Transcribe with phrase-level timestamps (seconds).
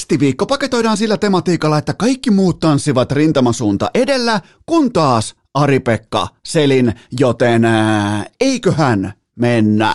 [0.00, 7.64] Kästiviikko paketoidaan sillä tematiikalla, että kaikki muut tanssivat rintamasuunta edellä, kun taas Ari-Pekka Selin, joten
[7.64, 9.94] ää, eiköhän mennä.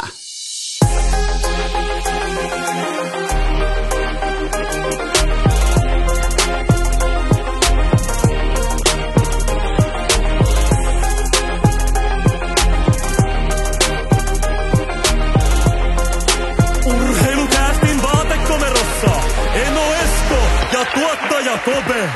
[21.66, 22.10] Kope.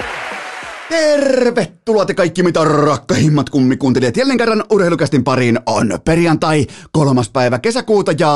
[0.90, 4.18] Tervetuloa te kaikki mitä rakkahimmat kummikuuntelijat.
[4.18, 8.34] Jälleen kerran urheilukästin pariin on perjantai kolmas päivä kesäkuuta ja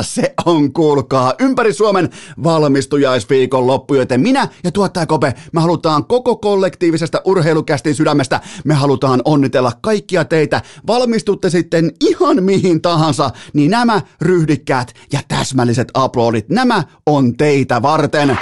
[0.00, 2.08] se on kuulkaa ympäri Suomen
[2.44, 9.22] valmistujaisviikon loppu, joten minä ja tuottaja Kope, me halutaan koko kollektiivisesta urheilukästin sydämestä, me halutaan
[9.24, 10.62] onnitella kaikkia teitä.
[10.86, 18.38] Valmistutte sitten ihan mihin tahansa, niin nämä ryhdikkäät ja täsmälliset aplodit, nämä on teitä varten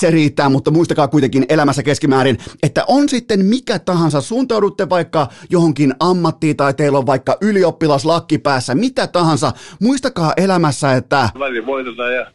[0.00, 5.94] se riittää, mutta muistakaa kuitenkin elämässä keskimäärin, että on sitten mikä tahansa, suuntaudutte vaikka johonkin
[6.00, 12.26] ammattiin tai teillä on vaikka ylioppilaslakki päässä, mitä tahansa, muistakaa elämässä, että Välillä voitetaan ja,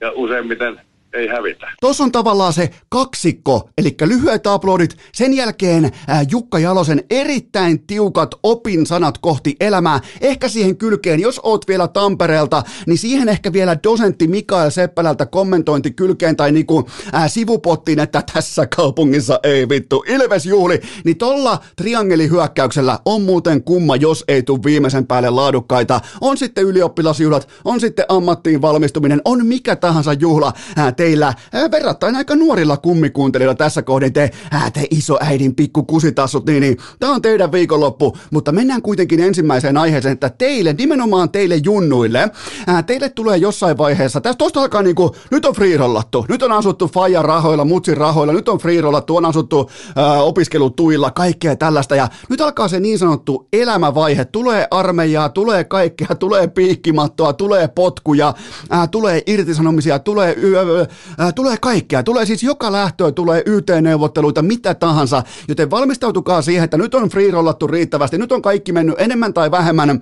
[0.00, 0.80] ja useimmiten
[1.14, 1.66] ei hävitä.
[1.80, 5.92] Tuossa on tavallaan se kaksikko, eli lyhyet aplodit, sen jälkeen
[6.30, 10.00] Jukka Jalosen erittäin tiukat opin sanat kohti elämää.
[10.20, 15.90] Ehkä siihen kylkeen, jos oot vielä Tampereelta, niin siihen ehkä vielä dosentti Mikael Seppälältä kommentointi
[15.90, 20.80] kylkeen tai niinku ää, sivupottiin, että tässä kaupungissa ei vittu Ilves juhli.
[21.04, 26.00] Niin tolla triangelihyökkäyksellä on muuten kumma, jos ei tule viimeisen päälle laadukkaita.
[26.20, 30.52] On sitten ylioppilasjuhlat, on sitten ammattiin valmistuminen, on mikä tahansa juhla.
[30.76, 31.34] Ää, teillä.
[31.70, 34.12] Verrattain aika nuorilla kummikuuntelijoilla tässä kohdin.
[34.12, 39.20] Te, ää, te isoäidin pikku kusitassut, niin, niin tämä on teidän viikonloppu, mutta mennään kuitenkin
[39.20, 42.30] ensimmäiseen aiheeseen, että teille, nimenomaan teille junnuille,
[42.66, 46.88] ää, teille tulee jossain vaiheessa, tästä tosta alkaa niinku, nyt on freerollattu, nyt on asuttu
[46.88, 52.40] Fajan rahoilla, Mutsin rahoilla, nyt on freerollattu, on asuttu ää, opiskelutuilla, kaikkea tällaista, ja nyt
[52.40, 58.34] alkaa se niin sanottu elämävaihe, tulee armeijaa, tulee kaikkea, tulee piikkimattoa, tulee potkuja,
[58.70, 60.86] ää, tulee irtisanomisia, tulee yö,
[61.34, 62.02] tulee kaikkea.
[62.02, 65.22] Tulee siis joka lähtöön, tulee YT-neuvotteluita, mitä tahansa.
[65.48, 68.18] Joten valmistautukaa siihen, että nyt on freerollattu riittävästi.
[68.18, 70.00] Nyt on kaikki mennyt enemmän tai vähemmän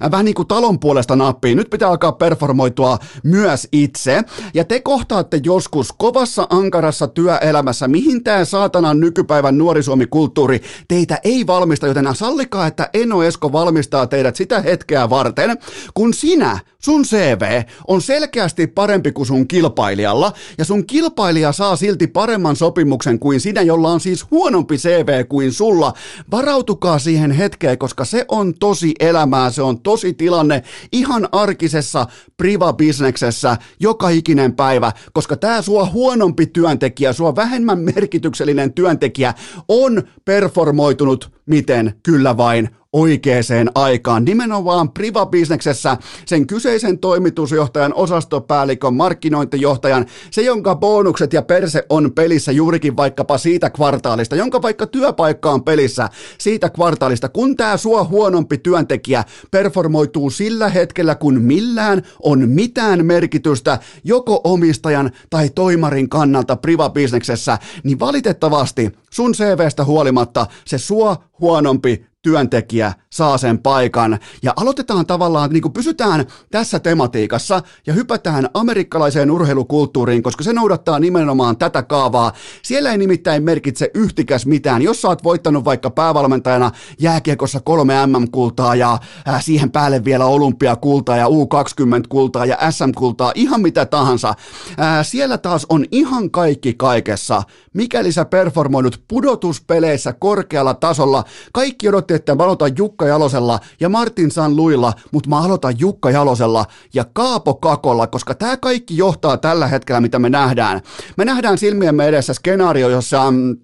[0.00, 1.56] ää, vähän niin kuin talon puolesta nappiin.
[1.56, 4.22] Nyt pitää alkaa performoitua myös itse.
[4.54, 11.86] Ja te kohtaatte joskus kovassa ankarassa työelämässä, mihin tämä saatanan nykypäivän nuorisuomikulttuuri teitä ei valmista,
[11.86, 15.58] joten sallikaa, että Eno Esko valmistaa teidät sitä hetkeä varten,
[15.94, 22.06] kun sinä, sun CV, on selkeästi parempi kuin sun kilpailijalla, ja sun kilpailija saa silti
[22.06, 25.92] paremman sopimuksen kuin sinä, jolla on siis huonompi CV kuin sulla.
[26.30, 30.62] Varautukaa siihen hetkeen, koska se on tosi elämää, se on tosi tilanne
[30.92, 32.06] ihan arkisessa
[32.36, 39.34] priva-bisneksessä joka ikinen päivä, koska tämä sua huonompi työntekijä, sua vähemmän merkityksellinen työntekijä
[39.68, 43.32] on performoitunut miten kyllä vain oikeaan
[43.74, 44.24] aikaan.
[44.24, 52.96] Nimenomaan priva-bisneksessä sen kyseisen toimitusjohtajan, osastopäällikön, markkinointijohtajan, se jonka bonukset ja perse on pelissä juurikin
[52.96, 56.08] vaikkapa siitä kvartaalista, jonka vaikka työpaikka on pelissä
[56.38, 63.78] siitä kvartaalista, kun tämä sua huonompi työntekijä performoituu sillä hetkellä, kun millään on mitään merkitystä
[64.04, 72.92] joko omistajan tai toimarin kannalta priva-bisneksessä, niin valitettavasti sun CVstä huolimatta se sua huonompi työntekijä
[73.10, 74.18] saa sen paikan.
[74.42, 80.98] Ja aloitetaan tavallaan, niin kuin pysytään tässä tematiikassa ja hypätään amerikkalaiseen urheilukulttuuriin, koska se noudattaa
[80.98, 82.32] nimenomaan tätä kaavaa.
[82.62, 84.82] Siellä ei nimittäin merkitse yhtikäs mitään.
[84.82, 91.16] Jos sä oot voittanut vaikka päävalmentajana jääkiekossa kolme MM-kultaa ja äh, siihen päälle vielä olympiakultaa
[91.16, 94.28] ja U20-kultaa ja SM-kultaa, ihan mitä tahansa.
[94.28, 97.42] Äh, siellä taas on ihan kaikki kaikessa.
[97.74, 104.30] Mikäli sä performoinut pudotuspeleissä korkealla tasolla, kaikki odotti, että mä aloitan Jukka Jalosella ja Martin
[104.30, 106.64] San Luilla, mutta mä aloitan Jukka Jalosella
[106.94, 110.80] ja Kaapo Kakolla, koska tämä kaikki johtaa tällä hetkellä, mitä me nähdään.
[111.16, 113.56] Me nähdään silmiemme edessä skenaario, jossa mm,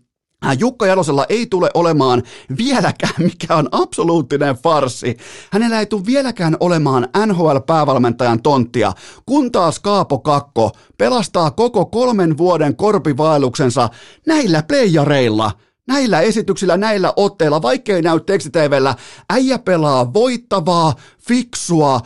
[0.58, 2.22] Jukka Jalosella ei tule olemaan
[2.58, 5.16] vieläkään mikä on absoluuttinen farsi.
[5.52, 8.92] Hänellä ei tule vieläkään olemaan NHL-päävalmentajan tonttia,
[9.26, 13.88] kun taas Kaapo Kakko pelastaa koko kolmen vuoden korpivaelluksensa
[14.26, 15.50] näillä playareilla–
[15.88, 18.94] Näillä esityksillä, näillä otteilla, vaikkei näy tekstitvllä,
[19.30, 20.94] äijä pelaa voittavaa,
[21.28, 22.00] fiksua,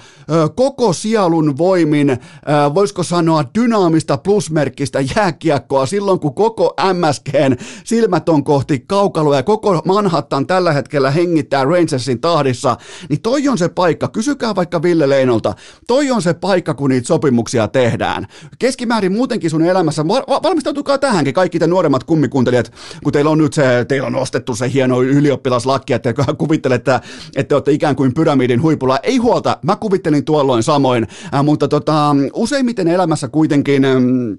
[0.54, 2.18] koko sielun voimin,
[2.74, 9.82] voisiko sanoa dynaamista plusmerkkistä jääkiekkoa silloin, kun koko MSGn silmät on kohti kaukaloa ja koko
[9.84, 12.76] Manhattan tällä hetkellä hengittää Rangersin tahdissa,
[13.08, 15.54] niin toi on se paikka, kysykää vaikka Ville Leinolta,
[15.86, 18.26] toi on se paikka, kun niitä sopimuksia tehdään.
[18.58, 20.08] Keskimäärin muutenkin sun elämässä,
[20.42, 22.72] valmistautukaa tähänkin kaikki te nuoremmat kummikuuntelijat,
[23.04, 27.00] kun teillä on nyt se, teillä on ostettu se hieno ylioppilaslakki, että kuvittelette, että,
[27.36, 28.98] että olette ikään kuin pyramidin huipulla.
[29.02, 34.38] Ei huolta, mä kuvittelin tuolloin samoin, äh, mutta tota, useimmiten elämässä kuitenkin mm,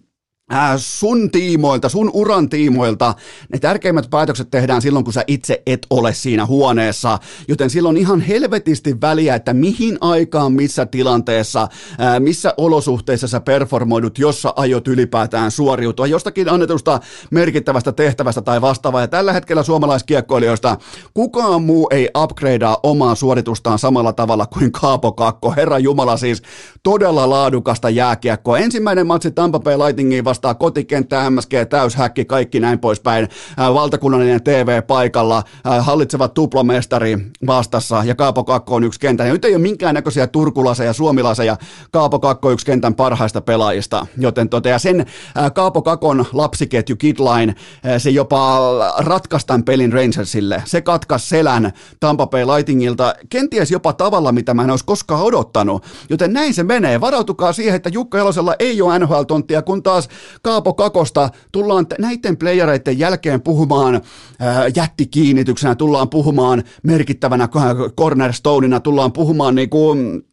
[0.52, 3.14] Äh, sun tiimoilta, sun uran tiimoilta,
[3.54, 8.22] ne tärkeimmät päätökset tehdään silloin, kun sä itse et ole siinä huoneessa, joten silloin ihan
[8.22, 14.88] helvetisti väliä, että mihin aikaan, missä tilanteessa, äh, missä olosuhteissa sä performoidut, jos sä aiot
[14.88, 17.00] ylipäätään suoriutua jostakin annetusta
[17.32, 19.02] merkittävästä tehtävästä tai vastaavaa.
[19.02, 20.78] Ja tällä hetkellä suomalaiskiekkoilijoista
[21.14, 25.54] kukaan muu ei upgradea omaa suoritustaan samalla tavalla kuin Kaapo Kakko.
[25.58, 26.42] Herra Jumala siis
[26.84, 28.58] todella laadukasta jääkiekkoa.
[28.58, 33.28] Ensimmäinen matsi Tampa Bay Lightningiin vastaa kotikenttä, MSG, täyshäkki, kaikki näin poispäin.
[33.58, 35.44] Valtakunnallinen TV paikalla,
[35.80, 39.28] hallitseva tuplamestari vastassa ja Kaapo Kakko on yksi kentän.
[39.28, 41.58] Ja nyt ei ole minkäännäköisiä turkulaseja, suomilaseja.
[41.92, 44.08] Kaapo Kakko yksi kentän parhaista pelaajista.
[44.18, 45.06] Joten tota, ja sen
[45.54, 47.56] Kaapo Kakon lapsiketju Kidline,
[47.98, 48.60] se jopa
[48.98, 50.64] ratkaisi tämän pelin Rangersille.
[50.66, 55.86] Se katkaisi selän Tampa Bay Lightningilta, kenties jopa tavalla, mitä mä en olisi koskaan odottanut.
[56.10, 57.02] Joten näin se menee.
[57.02, 60.10] Varautukaa siihen, että Jukka Elosella ei ole NHL-tonttia, kun taas
[60.42, 64.02] Kaapo Kakosta tullaan näiden playereiden jälkeen puhumaan
[64.40, 67.50] ää, jättikiinnityksenä, tullaan puhumaan merkittävänä
[67.98, 70.24] cornerstoneina, tullaan puhumaan niin kuin,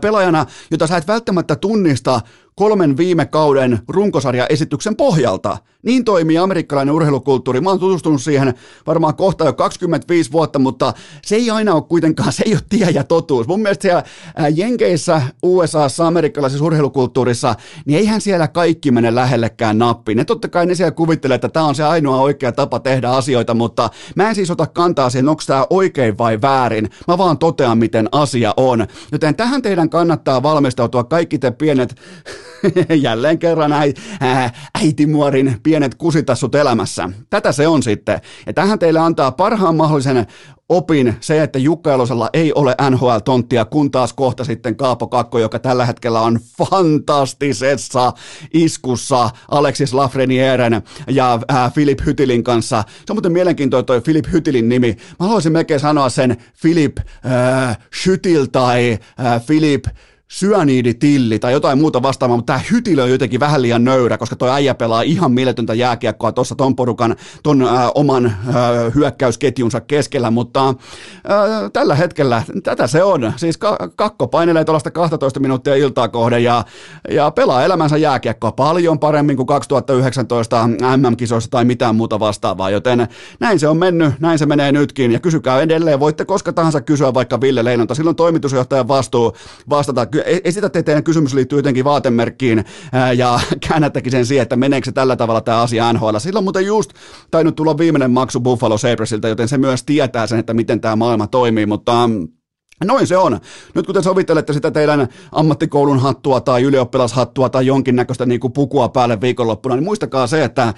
[0.00, 2.20] pelaajana, jota sä et välttämättä tunnista
[2.54, 5.58] kolmen viime kauden runkosarjaesityksen pohjalta.
[5.82, 7.60] Niin toimii amerikkalainen urheilukulttuuri.
[7.60, 8.54] Mä oon tutustunut siihen
[8.86, 10.92] varmaan kohta jo 25 vuotta, mutta
[11.22, 13.46] se ei aina ole kuitenkaan, se ei ole tie ja totuus.
[13.46, 14.02] Mun mielestä siellä
[14.54, 17.54] Jenkeissä, USAssa, amerikkalaisessa urheilukulttuurissa,
[17.86, 20.18] niin eihän siellä kaikki mene lähellekään nappiin.
[20.18, 23.54] Ne totta kai ne siellä kuvittelee, että tämä on se ainoa oikea tapa tehdä asioita,
[23.54, 26.90] mutta mä en siis ota kantaa siihen, onko tämä oikein vai väärin.
[27.08, 28.86] Mä vaan totean, miten asia on.
[29.12, 31.94] Joten tähän teidän kannattaa valmistautua kaikki te pienet
[33.02, 37.08] jälleen kerran äi, ää, äitimuorin pienet kusitassut elämässä.
[37.30, 38.20] Tätä se on sitten.
[38.46, 40.26] Ja tähän teille antaa parhaan mahdollisen
[40.68, 41.90] opin se, että Jukka
[42.32, 48.12] ei ole NHL-tonttia, kun taas kohta sitten Kaapo Kakko, joka tällä hetkellä on fantastisessa
[48.54, 52.84] iskussa Alexis Lafrenieren ja äh, Philip Hytilin kanssa.
[53.06, 54.96] Se on muuten mielenkiintoinen toi Philip Hytilin nimi.
[55.20, 57.78] Mä haluaisin melkein sanoa sen Philip äh,
[58.52, 59.84] tai äh, Philip
[60.28, 64.50] syöniiditilli tai jotain muuta vastaavaa, mutta tämä hytilö on jotenkin vähän liian nöyrä, koska toi
[64.50, 68.34] äijä pelaa ihan mieletöntä jääkiekkoa tuossa ton porukan, ton äh, oman äh,
[68.94, 70.74] hyökkäysketjunsa keskellä, mutta äh,
[71.72, 73.32] tällä hetkellä tätä se on.
[73.36, 76.64] Siis ka- kakko painelee tuollaista 12 minuuttia iltaa kohden ja,
[77.10, 83.08] ja pelaa elämänsä jääkiekkoa paljon paremmin kuin 2019 MM-kisoissa tai mitään muuta vastaavaa, joten
[83.40, 87.14] näin se on mennyt, näin se menee nytkin ja kysykää edelleen, voitte koska tahansa kysyä
[87.14, 89.32] vaikka Ville Leinonta, silloin toimitusjohtajan vastuu
[89.70, 90.06] vastata
[90.44, 92.64] esitätte teidän kysymys liittyy jotenkin vaatemerkkiin
[93.16, 96.18] ja käännättekin sen siihen, että meneekö se tällä tavalla tämä asia NHL.
[96.18, 96.90] Sillä on muuten just
[97.30, 101.26] tainnut tulla viimeinen maksu Buffalo Sabresilta, joten se myös tietää sen, että miten tämä maailma
[101.26, 102.28] toimii, mutta mm,
[102.84, 103.40] Noin se on.
[103.74, 108.88] Nyt kun te sovittelette sitä teidän ammattikoulun hattua tai ylioppilashattua tai jonkinnäköistä niin kuin pukua
[108.88, 110.74] päälle viikonloppuna, niin muistakaa se, että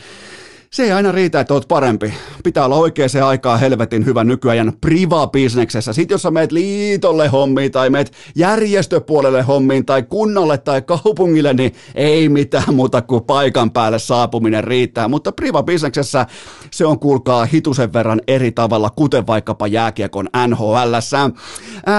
[0.71, 2.15] se ei aina riitä, että oot parempi.
[2.45, 5.93] Pitää olla oikeaan aikaa helvetin hyvä nykyajan priva-bisneksessä.
[5.93, 11.75] Sitten jos sä meet liitolle hommiin tai meet järjestöpuolelle hommiin tai kunnalle tai kaupungille, niin
[11.95, 15.09] ei mitään muuta kuin paikan päälle saapuminen riittää.
[15.09, 16.27] Mutta priva-bisneksessä
[16.71, 20.77] se on kuulkaa hitusen verran eri tavalla, kuten vaikkapa jääkiekon nhl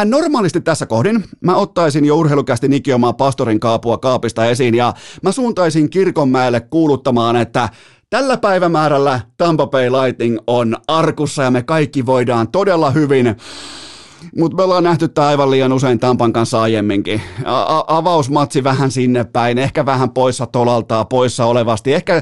[0.05, 4.93] normaalisti tässä kohdin mä ottaisin jo urheilukästi nikiomaan pastorin kaapua kaapista esiin ja
[5.23, 7.69] mä suuntaisin Kirkonmäelle kuuluttamaan, että
[8.09, 13.35] Tällä päivämäärällä Tampa Bay Lightning on arkussa ja me kaikki voidaan todella hyvin
[14.37, 17.21] mutta me ollaan nähty tämä aivan liian usein Tampan kanssa aiemminkin.
[17.45, 21.93] A- avausmatsi vähän sinne päin, ehkä vähän poissa tolaltaa, poissa olevasti.
[21.93, 22.21] Ehkä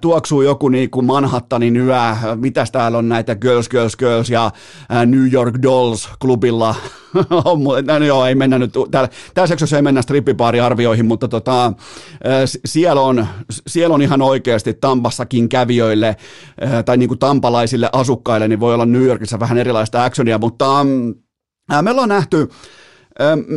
[0.00, 1.94] tuoksuu joku niin kuin Manhattanin yö,
[2.34, 4.50] mitäs täällä on näitä Girls, Girls, Girls ja
[5.06, 6.74] New York Dolls klubilla.
[7.98, 11.72] no, joo, ei mennä nyt, täällä, tässä jaksossa ei mennä strippipaariarvioihin, mutta tota,
[12.64, 13.26] siellä, on,
[13.66, 16.16] siellä on ihan oikeasti Tampassakin kävijöille
[16.84, 20.86] tai niin kuin tampalaisille asukkaille, niin voi olla New Yorkissa vähän erilaista actionia, mutta
[21.82, 22.48] me ollaan nähty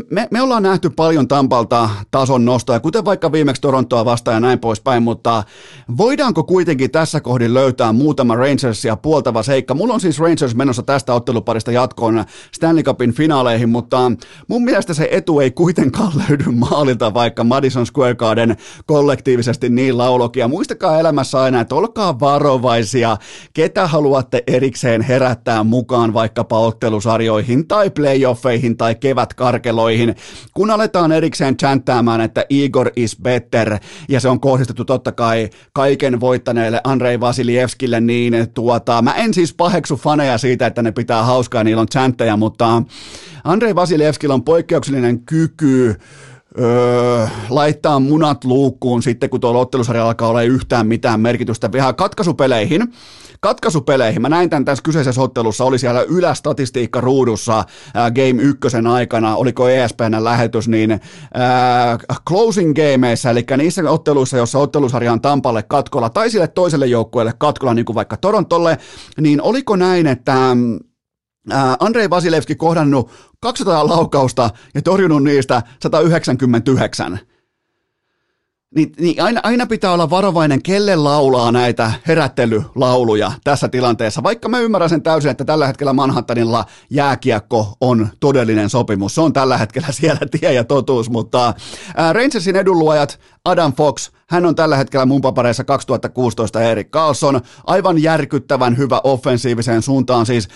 [0.10, 4.60] me, me ollaan nähty paljon Tampalta tason nostoja, kuten vaikka viimeksi Torontoa vastaan ja näin
[4.60, 5.44] poispäin, mutta
[5.98, 9.74] voidaanko kuitenkin tässä kohdin löytää muutama Rangersia puoltava seikka?
[9.74, 14.12] Mulla on siis Rangers menossa tästä otteluparista jatkoon Stanley Cupin finaaleihin, mutta
[14.48, 20.48] mun mielestä se etu ei kuitenkaan löydy maalilta, vaikka Madison Square Garden kollektiivisesti niin laulokia.
[20.48, 23.18] Muistakaa elämässä aina, että olkaa varovaisia,
[23.54, 30.16] ketä haluatte erikseen herättää mukaan vaikkapa ottelusarjoihin tai playoffeihin tai kevät karkeloihin,
[30.54, 33.78] kun aletaan erikseen chanttaamaan, että Igor is better,
[34.10, 39.54] ja se on kohdistettu totta kai kaiken voittaneelle Andrei Vasilievskille, niin tuota, mä en siis
[39.54, 42.84] paheksu faneja siitä, että ne pitää hauskaa, niillä on chantteja, mutta
[43.44, 45.96] Andrei Vasilievskillä on poikkeuksellinen kyky
[46.58, 51.72] öö, laittaa munat luukkuun sitten, kun tuolla ottelusarja alkaa olla yhtään mitään merkitystä.
[51.72, 52.94] Vähän katkaisupeleihin,
[53.40, 54.22] katkaisupeleihin.
[54.22, 57.64] Mä näin tämän tässä kyseisessä ottelussa, oli siellä ylästatistiikka ruudussa
[57.94, 61.00] ää, Game ykkösen aikana, oliko ESPN lähetys, niin
[61.34, 67.34] ää, closing gameissa, eli niissä otteluissa, jossa ottelusarja on Tampalle katkolla tai sille toiselle joukkueelle
[67.38, 68.78] katkolla, niin kuin vaikka Torontolle,
[69.22, 70.36] niin oliko näin, että
[71.80, 77.20] Andrei Vasilevski kohdannut 200 laukausta ja torjunut niistä 199
[78.76, 84.24] niin, niin aina, aina pitää olla varovainen, kelle laulaa näitä herättelylauluja tässä tilanteessa.
[84.24, 89.16] Vaikka mä ymmärrän sen täysin, että tällä hetkellä Manhattanilla jääkiekko on todellinen sopimus.
[89.16, 91.54] Se on tällä hetkellä siellä tie ja totuus, mutta
[91.96, 98.04] ää, Rangersin edunluojat Adam Fox, hän on tällä hetkellä mun papareissa 2016 Erik Carlson, aivan
[98.04, 100.48] järkyttävän hyvä offensiiviseen suuntaan, siis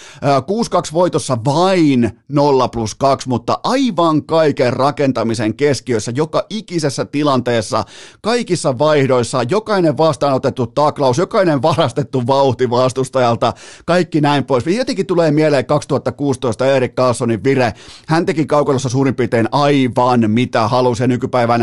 [0.90, 7.84] 6-2 voitossa vain 0 plus 2, mutta aivan kaiken rakentamisen keskiössä, joka ikisessä tilanteessa,
[8.22, 13.54] kaikissa vaihdoissa, jokainen vastaanotettu taklaus, jokainen varastettu vauhti vastustajalta,
[13.86, 14.68] kaikki näin pois.
[14.68, 17.74] Jotenkin tulee mieleen 2016 Erik Carlsonin vire,
[18.08, 21.62] hän teki kaukalossa suurin piirtein aivan mitä halusi nykypäivän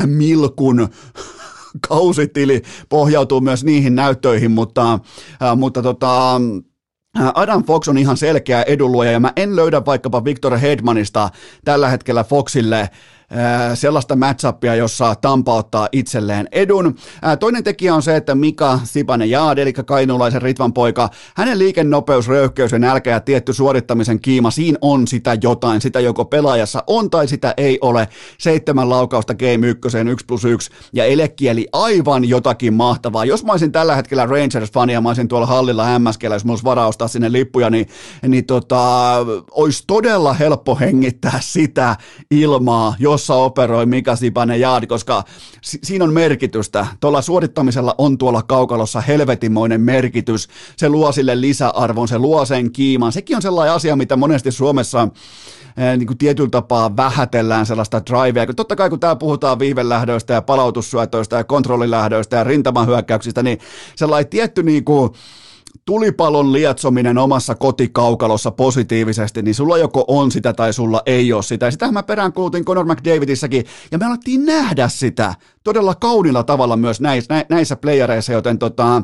[0.00, 0.71] 14,5 milkun
[1.88, 4.92] kausitili pohjautuu myös niihin näyttöihin, mutta,
[5.42, 6.36] äh, mutta tota,
[7.20, 11.30] äh, Adam Fox on ihan selkeä edunluoja ja mä en löydä vaikkapa Victor Hedmanista
[11.64, 12.90] tällä hetkellä Foxille
[13.74, 16.94] sellaista matchupia, jossa Tampa ottaa itselleen edun.
[17.40, 22.72] Toinen tekijä on se, että Mika Sipanen Jaad, eli kainuulaisen Ritvan poika, hänen liikennopeus, röyhkeys
[22.72, 27.28] ja nälkä ja tietty suorittamisen kiima, siinä on sitä jotain, sitä joko pelaajassa on tai
[27.28, 28.08] sitä ei ole.
[28.38, 33.24] Seitsemän laukausta Game 1, 1 plus 1 ja elekieli aivan jotakin mahtavaa.
[33.24, 36.64] Jos mä olisin tällä hetkellä Rangers-fani ja mä olisin tuolla hallilla MSKllä, jos mulla olisi
[36.64, 37.86] varaa ostaa sinne lippuja, niin,
[38.28, 39.14] niin tota,
[39.50, 41.96] olisi todella helppo hengittää sitä
[42.30, 45.24] ilmaa, jos tuossa operoi Mika Sipanen Jaadi, koska
[45.62, 46.86] si- siinä on merkitystä.
[47.00, 50.48] Tuolla suorittamisella on tuolla kaukalossa helvetimoinen merkitys.
[50.76, 53.12] Se luo sille lisäarvon, se luo sen kiiman.
[53.12, 55.08] Sekin on sellainen asia, mitä monesti Suomessa
[55.96, 58.46] niin kuin tietyllä tapaa vähätellään sellaista drivea.
[58.46, 63.58] Totta kai kun täällä puhutaan viivelähdöistä ja palautussyötöistä ja kontrollilähdöistä ja rintamahyökkäyksistä, niin
[63.96, 65.10] sellainen tietty niin kuin,
[65.84, 71.66] tulipalon lietsominen omassa kotikaukalossa positiivisesti, niin sulla joko on sitä tai sulla ei ole sitä.
[71.66, 75.34] Ja sitähän mä peräänkuulutin Conor McDavidissäkin, ja me alettiin nähdä sitä
[75.64, 79.02] todella kaunilla tavalla myös näissä, näissä playereissa, joten tota,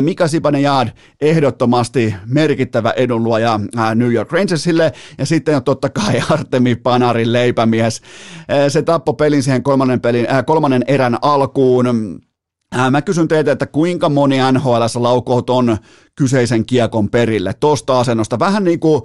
[0.00, 0.88] Mika Sibanejaad
[1.20, 3.60] ehdottomasti merkittävä edunluoja
[3.94, 8.02] New York Rangersille, ja sitten on totta kai Artemi Panarin leipämies.
[8.68, 11.86] Se tappoi pelin siihen kolmannen, pelin, kolmannen erän alkuun,
[12.90, 15.76] Mä kysyn teiltä, että kuinka moni NHL laukoo ton
[16.14, 18.38] kyseisen kiekon perille tuosta asennosta.
[18.38, 19.02] Vähän niin kuin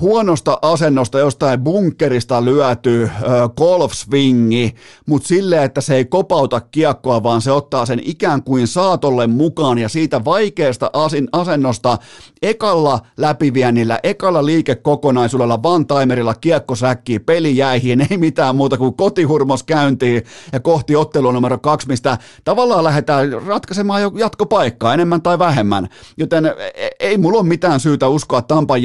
[0.00, 3.12] huonosta asennosta jostain bunkerista lyöty äh,
[3.56, 4.74] golf-swingi,
[5.06, 9.78] mutta sille, että se ei kopauta kiekkoa, vaan se ottaa sen ikään kuin saatolle mukaan
[9.78, 11.98] ja siitä vaikeasta asin, asennosta
[12.42, 20.22] ekalla läpiviennillä, ekalla liikekokonaisuudella, one-timerilla kiekko säkkii, peli jäihin, ei mitään muuta kuin kotihurmos käyntiin
[20.52, 25.88] ja kohti ottelua numero kaksi, mistä tavallaan lähdetään ratkaisemaan jo jatkopaikkaa enemmän tai vähemmän.
[26.16, 26.52] Joten e,
[27.00, 28.82] ei mulla ole mitään syytä uskoa Tampan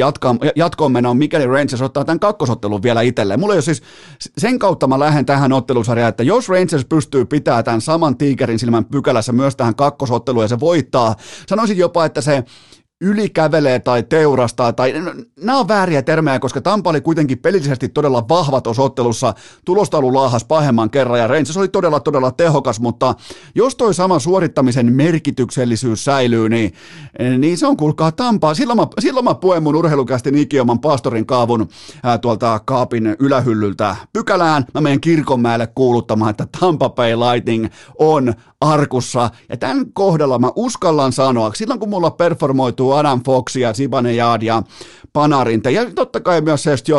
[0.55, 3.39] jatkoon menoon, mikäli Rangers ottaa tämän kakkosottelun vielä itselleen.
[3.39, 3.83] Mulla ei ole siis,
[4.37, 8.85] sen kautta mä lähden tähän ottelusarjaan, että jos Rangers pystyy pitämään tämän saman tiikerin silmän
[8.85, 11.15] pykälässä myös tähän kakkosotteluun ja se voittaa,
[11.47, 12.43] sanoisin jopa, että se
[13.01, 14.93] ylikävelee tai teurastaa, tai
[15.39, 19.33] nämä on vääriä termejä, koska Tampa oli kuitenkin pelillisesti todella vahva tuossa ottelussa,
[19.65, 23.15] tulostaulu laahas pahemman kerran, ja Rangers oli todella todella tehokas, mutta
[23.55, 26.73] jos toi sama suorittamisen merkityksellisyys säilyy, niin,
[27.37, 28.53] niin se on kuulkaa Tampaa.
[28.53, 31.69] Silloin mä, silloin mä puen mun urheilukästi ikioman pastorin kaavun
[32.03, 37.67] ää, tuolta kaapin ylähyllyltä pykälään, mä menen kirkonmäelle kuuluttamaan, että Tampa Bay Lightning
[37.99, 43.73] on arkussa, ja tämän kohdalla mä uskallan sanoa, silloin kun mulla performoituu Adam Fox ja
[43.73, 44.63] Sibane Jaad ja
[45.13, 46.89] Panarin, ja totta kai myös Sest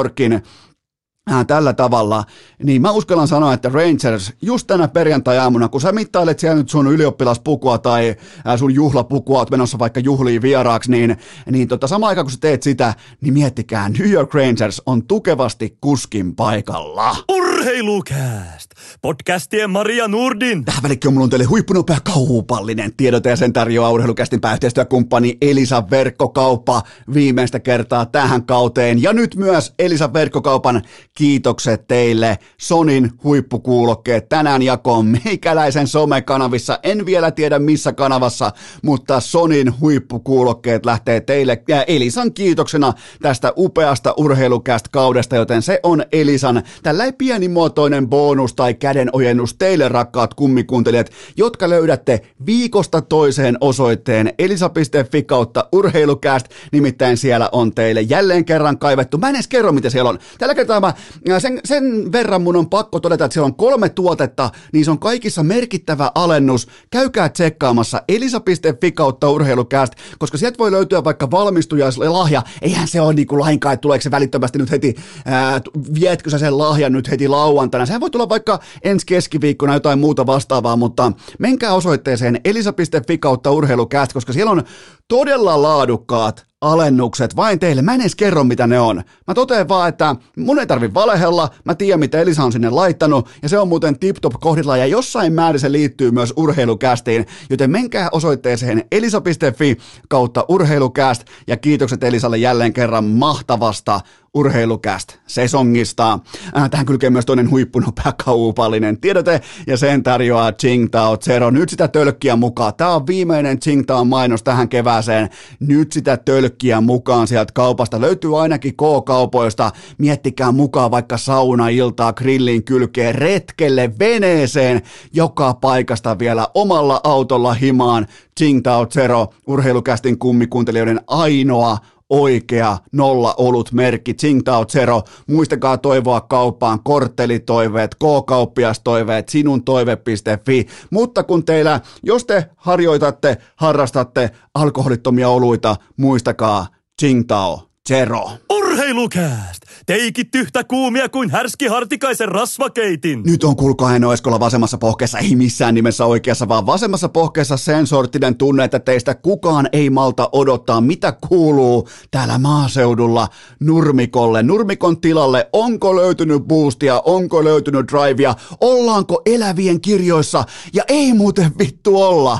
[1.33, 2.25] Äh, tällä tavalla,
[2.63, 6.87] niin mä uskallan sanoa, että Rangers just tänä perjantai-aamuna, kun sä mittailet siellä nyt sun
[6.87, 8.17] ylioppilaspukua tai
[8.47, 11.17] äh, sun juhlapukua, oot menossa vaikka juhliin vieraaksi, niin,
[11.51, 15.79] niin tota, sama aika kun sä teet sitä, niin miettikää, New York Rangers on tukevasti
[15.81, 17.17] kuskin paikalla.
[17.29, 18.71] Urheilukääst!
[19.03, 20.65] Podcastien Maria Nurdin.
[20.65, 26.83] Tähän välikköön mulla on teille huippunopea kaupallinen tiedote ja sen tarjoaa urheilukästin pääyhteistyökumppani Elisa Verkkokauppa
[27.15, 29.03] viimeistä kertaa tähän kauteen.
[29.03, 30.83] Ja nyt myös Elisa Verkkokaupan
[31.19, 32.39] kiitokset teille.
[32.59, 36.79] Sonin huippukuulokkeet tänään jakoon meikäläisen somekanavissa.
[36.83, 44.15] En vielä tiedä missä kanavassa, mutta Sonin huippukuulokkeet lähtee teille ja Elisan kiitoksena tästä upeasta
[44.17, 51.69] urheilukästä kaudesta, joten se on Elisan tällä pienimuotoinen bonus tai kädenojennus teille rakkaat kummikuuntelijat, jotka
[51.69, 59.19] löydätte viikosta toiseen osoitteen elisa.fi kautta urheilukäst, nimittäin siellä on teille jälleen kerran kaivettu.
[59.19, 60.19] Mä en edes kerro, mitä siellä on.
[60.39, 60.93] Tällä kertaa mä,
[61.39, 64.99] sen, sen verran mun on pakko todeta, että siellä on kolme tuotetta, niin se on
[64.99, 66.69] kaikissa merkittävä alennus.
[66.91, 72.43] Käykää tsekkaamassa elisa.fi kautta urheilukäst, koska sieltä voi löytyä vaikka valmistujaislahja.
[72.63, 75.61] Eihän se ole niinku lainkaan, että tuleeko se välittömästi nyt heti, ää,
[75.95, 77.87] vietkö sä sen lahjan nyt heti lauantaina.
[77.87, 84.13] Sehän voi tulla vaikka ensi keskiviikkona jotain muuta vastaavaa, mutta menkää osoitteeseen elisa.fi kautta urheilukäst,
[84.13, 84.63] koska siellä on
[85.09, 87.37] todella laadukkaat alennukset.
[87.37, 87.83] Vain teille.
[87.83, 89.03] Mä en edes kerro, mitä ne on.
[89.27, 93.29] Mä totean vaan, että mun ei tarvi valehella, mä tiedän, mitä Elisa on sinne laittanut,
[93.43, 98.09] ja se on muuten tip-top kohdilla, ja jossain määrin se liittyy myös urheilukästiin, joten menkää
[98.13, 99.77] osoitteeseen elisa.fi
[100.09, 104.01] kautta urheilukäst, ja kiitokset Elisalle jälleen kerran mahtavasta
[104.35, 106.19] urheilukäst sesongista.
[106.57, 111.51] Äh, tähän kylkee myös toinen huippunopea kaupallinen tiedote, ja sen tarjoaa Tsingtao Zero.
[111.51, 112.75] Nyt sitä tölkkiä mukaan.
[112.75, 115.29] Tämä on viimeinen Tsingtao mainos tähän kevääseen.
[115.61, 118.01] Nyt sitä tölkkiä mukaan sieltä kaupasta.
[118.01, 119.71] Löytyy ainakin K-kaupoista.
[119.99, 124.83] Miettikää mukaan vaikka sauna-iltaa, grillin kylkeen, retkelle, veneeseen,
[125.13, 128.07] joka paikasta vielä omalla autolla himaan.
[128.35, 131.79] Tsingtao Zero, urheilukästin kummikuuntelijoiden ainoa
[132.11, 135.03] oikea nolla olut merkki, Tsingtao Zero.
[135.27, 140.67] Muistakaa toivoa kauppaan korttelitoiveet, K-kauppiastoiveet, sinun toive.fi.
[140.91, 148.31] Mutta kun teillä, jos te harjoitatte, harrastatte alkoholittomia oluita, muistakaa Tsingtao Zero.
[148.53, 149.68] Urheilukääst!
[149.89, 153.23] Teikit yhtä kuumia kuin härski Hartikaisen rasvakeitin.
[153.23, 157.87] Nyt on kuulkaa Heino Eskola vasemmassa pohkeessa, ei missään nimessä oikeassa, vaan vasemmassa pohkeessa sen
[157.87, 163.29] sorttinen tunne, että teistä kukaan ei malta odottaa, mitä kuuluu täällä maaseudulla
[163.61, 164.43] Nurmikolle.
[164.43, 172.03] Nurmikon tilalle, onko löytynyt boostia, onko löytynyt drivea, ollaanko elävien kirjoissa, ja ei muuten vittu
[172.03, 172.39] olla.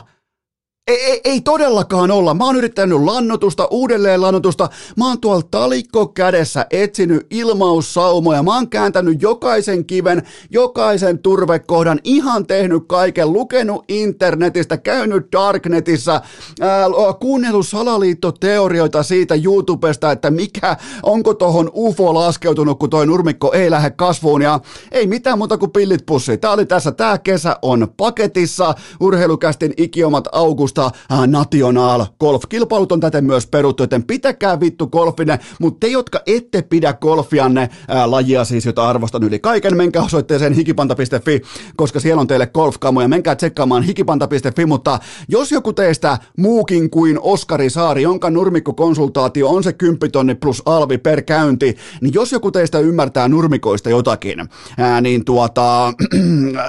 [0.89, 2.35] Ei, ei, ei todellakaan olla.
[2.35, 4.69] Mä oon yrittänyt lannotusta, uudelleen lannotusta.
[4.97, 8.43] Mä oon tuolla talikko kädessä etsinyt ilmaussaumoja.
[8.43, 16.21] Mä oon kääntänyt jokaisen kiven, jokaisen turvekohdan, ihan tehnyt kaiken, lukenut internetistä, käynyt darknetissa,
[16.61, 16.87] ää,
[17.21, 23.91] kuunnellut salaliittoteorioita siitä YouTubesta, että mikä, onko tohon UFO laskeutunut, kun toi nurmikko ei lähde
[23.91, 24.43] kasvuun.
[24.43, 24.61] Ja
[24.93, 26.39] ei mitään muuta kuin pillit pussi.
[26.39, 28.75] Tää oli tässä, tää kesä on paketissa.
[29.01, 35.87] Urheilukästin ikiomat augusta äh, National Golf-kilpailut on täten myös peruttu, joten pitäkää vittu golfine, mutta
[35.87, 41.43] te, jotka ette pidä golfianne, äh, lajia siis, jota arvostan yli kaiken, menkää osoitteeseen hikipanta.fi,
[41.77, 47.71] koska siellä on teille golfkamoja, menkää tsekkaamaan hikipanta.fi, mutta jos joku teistä muukin kuin Oskari
[47.71, 52.79] Saari, jonka nurmikkokonsultaatio on se 10 tonni plus alvi per käynti, niin jos joku teistä
[52.79, 55.93] ymmärtää nurmikoista jotakin, ää, niin tuota,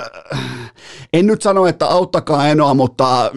[1.14, 3.32] en nyt sano, että auttakaa Enoa, mutta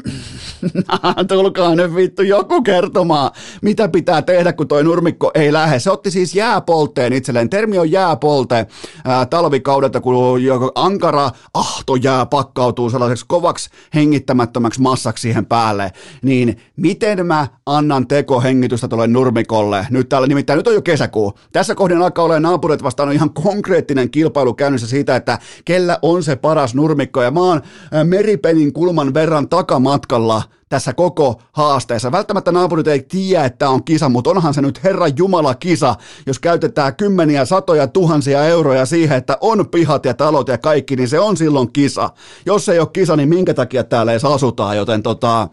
[1.29, 3.31] tulkaa nyt vittu joku kertomaan,
[3.63, 5.79] mitä pitää tehdä, kun toi nurmikko ei lähde.
[5.79, 7.51] Se otti siis jääpolteen itselleen.
[7.51, 8.67] Termi on jääpolte
[9.05, 15.93] ää, talvikaudelta, kun joku ankara ahtojää pakkautuu sellaiseksi kovaksi hengittämättömäksi massaksi siihen päälle.
[16.23, 19.87] Niin miten mä annan tekohengitystä tuolle nurmikolle?
[19.91, 21.33] Nyt täällä nimittäin, nyt on jo kesäkuu.
[21.53, 26.37] Tässä kohden alkaa olla naapurit vastaan ihan konkreettinen kilpailu käynnissä siitä, että kellä on se
[26.37, 27.23] paras nurmikko.
[27.23, 27.61] Ja mä oon
[28.05, 32.13] meripenin kulman verran takamatkalla tässä koko haasteessa.
[32.13, 35.95] Välttämättä naapurit ei tiedä, että on kisa, mutta onhan se nyt Herran Jumala kisa,
[36.27, 41.09] jos käytetään kymmeniä, satoja, tuhansia euroja siihen, että on pihat ja talot ja kaikki, niin
[41.09, 42.11] se on silloin kisa.
[42.47, 45.49] Jos ei ole kisa, niin minkä takia täällä edes asutaan, joten tota,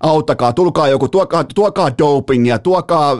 [0.00, 3.18] auttakaa, tulkaa joku, tuokaa, tuokaa dopingia, tuokaa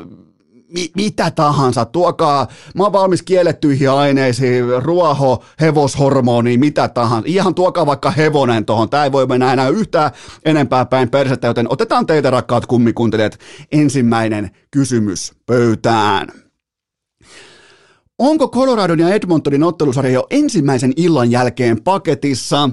[0.68, 7.86] mi- mitä tahansa, tuokaa, mä oon valmis kiellettyihin aineisiin, ruoho, hevoshormoni, mitä tahansa, ihan tuokaa
[7.86, 10.10] vaikka hevonen tuohon, tää ei voi mennä enää yhtään
[10.44, 13.38] enempää päin persettä, joten otetaan teitä rakkaat kummikuuntelijat
[13.72, 16.47] ensimmäinen kysymys pöytään.
[18.20, 22.70] Onko Coloradon ja Edmontonin ottelusarja jo ensimmäisen illan jälkeen paketissa?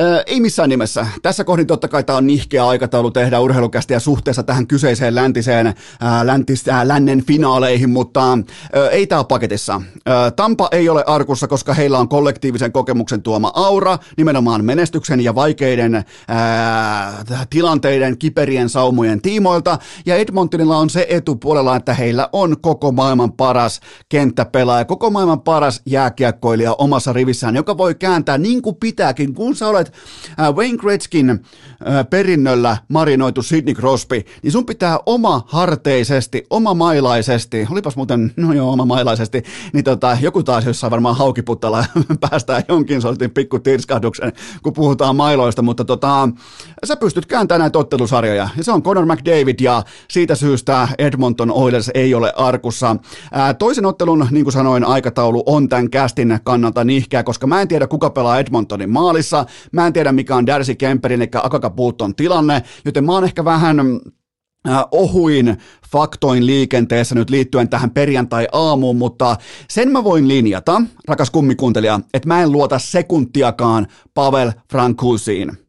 [0.00, 1.06] Öö, ei missään nimessä.
[1.22, 6.26] Tässä kohdin totta kai tämä on nihkeä aikataulu tehdä urheilukästiä suhteessa tähän kyseiseen läntiseen ää,
[6.26, 8.38] läntis, ää, lännen finaaleihin, mutta
[8.76, 9.82] öö, ei tämä paketissa.
[10.08, 15.34] Öö, Tampa ei ole arkussa, koska heillä on kollektiivisen kokemuksen tuoma aura, nimenomaan menestyksen ja
[15.34, 22.56] vaikeiden ää, tilanteiden, kiperien saumojen tiimoilta, ja Edmontonilla on se etu puolella, että heillä on
[22.60, 28.76] koko maailman paras kenttäpelaaja, koko maailman paras jääkiekkoilija omassa rivissään, joka voi kääntää niin kuin
[28.76, 29.92] pitääkin, kun sä olet
[30.52, 31.44] Wayne Gretzkin
[32.10, 38.72] perinnöllä marinoitu Sidney Crosby, niin sun pitää oma harteisesti, oma mailaisesti, olipas muuten, no joo,
[38.72, 39.42] oma mailaisesti,
[39.72, 41.84] niin tota, joku taas jossain varmaan haukiputtalla
[42.30, 46.28] päästään jonkin sortin pikku tirskahduksen, kun puhutaan mailoista, mutta tota,
[46.84, 51.90] sä pystyt kääntämään näitä ottelusarjoja, ja se on Conor McDavid, ja siitä syystä Edmonton Oilers
[51.94, 52.96] ei ole arkussa.
[53.32, 57.68] Ää, toisen ottelun, niin kuin sanoin, aikataulu on tämän kästin kannalta nihkeä, koska mä en
[57.68, 62.14] tiedä, kuka pelaa Edmontonin maalissa, mä en tiedä, mikä on Darcy Kemperin, eli Akaka Puuton
[62.14, 63.80] tilanne, joten mä oon ehkä vähän
[64.68, 65.56] äh, ohuin
[65.90, 69.36] faktoin liikenteessä nyt liittyen tähän perjantai-aamuun, mutta
[69.68, 75.63] sen mä voin linjata, rakas kummikuuntelija, että mä en luota sekuntiakaan Pavel Frankusiin.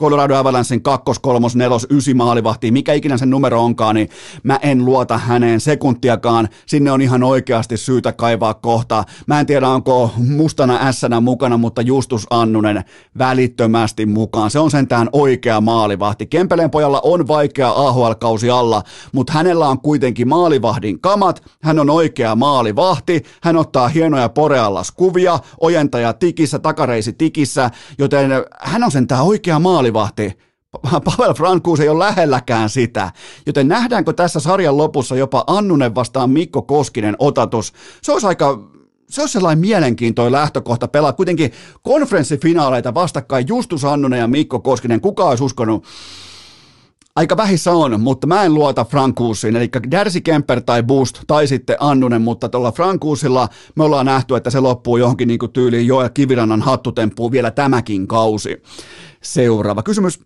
[0.00, 4.08] Colorado Avalanchein kakkos, kolmos, nelos, ysi maalivahti, mikä ikinä sen numero onkaan, niin
[4.42, 6.48] mä en luota häneen sekuntiakaan.
[6.66, 9.04] Sinne on ihan oikeasti syytä kaivaa kohta.
[9.26, 12.84] Mä en tiedä, onko mustana ässänä mukana, mutta Justus Annunen
[13.18, 14.50] välittömästi mukaan.
[14.50, 16.26] Se on sentään oikea maalivahti.
[16.26, 18.82] Kempeleen pojalla on vaikea AHL-kausi alla,
[19.12, 21.42] mutta hänellä on kuitenkin maalivahdin kamat.
[21.62, 23.22] Hän on oikea maalivahti.
[23.42, 28.30] Hän ottaa hienoja poreallas kuvia, ojentaja tikissä, takareisi tikissä, joten
[28.60, 30.38] hän on sentään oikea maali maalivahti.
[31.04, 33.12] Pavel Frankuus ei ole lähelläkään sitä,
[33.46, 37.72] joten nähdäänkö tässä sarjan lopussa jopa Annunen vastaan Mikko Koskinen otatus?
[38.02, 38.58] Se olisi aika
[39.10, 45.00] se olisi sellainen mielenkiintoinen lähtökohta pelaa kuitenkin konferenssifinaaleita vastakkain Justus Annunen ja Mikko Koskinen.
[45.00, 45.84] Kuka olisi uskonut?
[47.16, 51.76] Aika vähissä on, mutta mä en luota Frankuusiin, eli Darcy Kemper tai Boost tai sitten
[51.80, 56.08] Annunen, mutta tuolla Frankuusilla me ollaan nähty, että se loppuu johonkin niin kuin tyyliin Joel
[56.14, 58.62] Kivirannan hattutemppuun vielä tämäkin kausi.
[59.22, 60.18] Seuraava kysymys.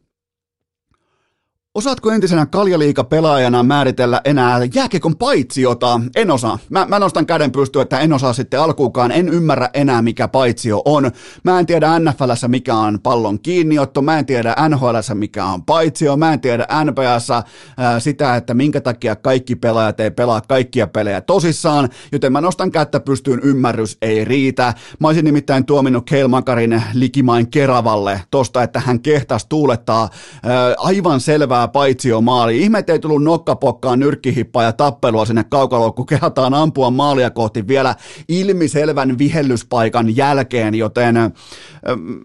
[1.74, 6.00] Osaatko entisenä kaljaliika-pelaajana määritellä enää jääkiekon paitsiota?
[6.16, 6.58] En osaa.
[6.70, 9.12] Mä, mä nostan käden pystyyn, että en osaa sitten alkuukaan.
[9.12, 11.10] En ymmärrä enää, mikä paitsio on.
[11.44, 14.02] Mä en tiedä NFLssä, mikä on pallon kiinniotto.
[14.02, 16.16] Mä en tiedä NHLssä, mikä on paitsio.
[16.16, 17.42] Mä en tiedä NPSssä
[17.76, 21.88] ää, sitä, että minkä takia kaikki pelaajat ei pelaa kaikkia pelejä tosissaan.
[22.12, 24.74] Joten mä nostan kättä pystyyn, ymmärrys ei riitä.
[24.98, 30.08] Mä olisin nimittäin tuominut Keil Makarin likimain Keravalle tosta, että hän kehtas tuulettaa
[30.42, 32.62] ää, aivan selvää hyvää paitsio maali.
[32.62, 37.94] Ihme, ei tullut nokkapokkaan, nyrkkihippaa ja tappelua sinne kaukaloon, kun kehataan ampua maalia kohti vielä
[38.28, 41.14] ilmiselvän vihellyspaikan jälkeen, joten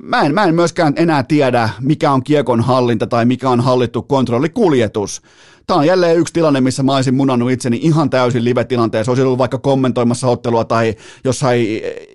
[0.01, 4.01] mä en, mä en myöskään enää tiedä, mikä on kiekon hallinta tai mikä on hallittu
[4.01, 5.21] kontrollikuljetus
[5.67, 9.11] tämä on jälleen yksi tilanne, missä mä olisin munannut itseni ihan täysin live-tilanteessa.
[9.11, 11.67] Olisin ollut vaikka kommentoimassa ottelua tai jossain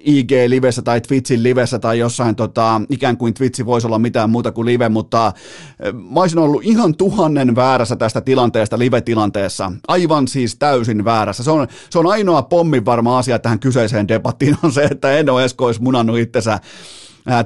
[0.04, 4.66] IG-livessä tai Twitchin livessä tai jossain tota, ikään kuin Twitchi voisi olla mitään muuta kuin
[4.66, 5.32] live, mutta
[5.80, 9.72] eh, mä olisin ollut ihan tuhannen väärässä tästä tilanteesta live-tilanteessa.
[9.88, 11.42] Aivan siis täysin väärässä.
[11.42, 15.08] Se on, se on ainoa pommin varma asia tähän kyseiseen debattiin on se, että
[15.44, 16.58] Esko olisi munannut itsensä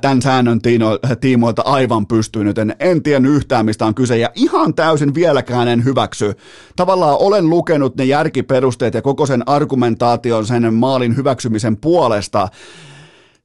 [0.01, 0.61] tämän säännön
[1.21, 2.59] tiimoilta aivan pystynyt.
[2.59, 6.35] En, en tiennyt yhtään, mistä on kyse, ja ihan täysin vieläkään en hyväksy.
[6.77, 12.49] Tavallaan olen lukenut ne järkiperusteet ja koko sen argumentaation sen maalin hyväksymisen puolesta,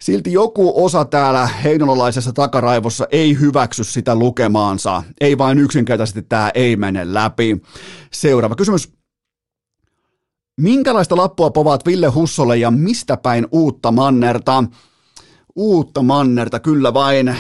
[0.01, 5.03] Silti joku osa täällä heinolalaisessa takaraivossa ei hyväksy sitä lukemaansa.
[5.21, 7.61] Ei vain yksinkertaisesti tämä ei mene läpi.
[8.11, 8.93] Seuraava kysymys.
[10.61, 14.63] Minkälaista lappua povaat Ville Hussolle ja mistä päin uutta mannerta?
[15.55, 17.35] Uutta mannerta, kyllä vain.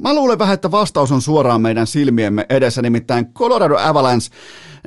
[0.00, 4.28] Mä luulen vähän, että vastaus on suoraan meidän silmiemme edessä, nimittäin Colorado Avalanche,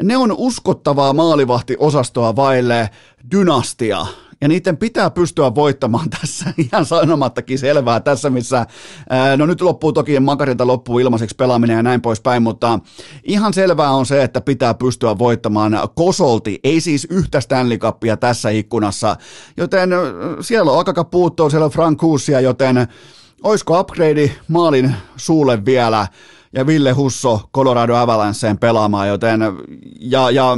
[0.03, 2.89] ne on uskottavaa maalivahtiosastoa vaille
[3.31, 4.05] dynastia
[4.41, 8.65] ja niiden pitää pystyä voittamaan tässä ihan sanomattakin selvää tässä, missä,
[9.37, 12.79] no nyt loppuu toki Makarilta loppuu ilmaiseksi pelaaminen ja näin poispäin, mutta
[13.23, 15.79] ihan selvää on se, että pitää pystyä voittamaan.
[15.95, 19.15] Kosolti, ei siis yhtä Stanley Cupia tässä ikkunassa,
[19.57, 19.89] joten
[20.41, 22.87] siellä on Akaka puuttuu, siellä on Frank Huusia, joten
[23.43, 26.07] olisiko upgrade maalin suulle vielä?
[26.53, 29.41] Ja Ville Husso Colorado Avalanceen pelaamaan, joten
[29.99, 30.57] ja, ja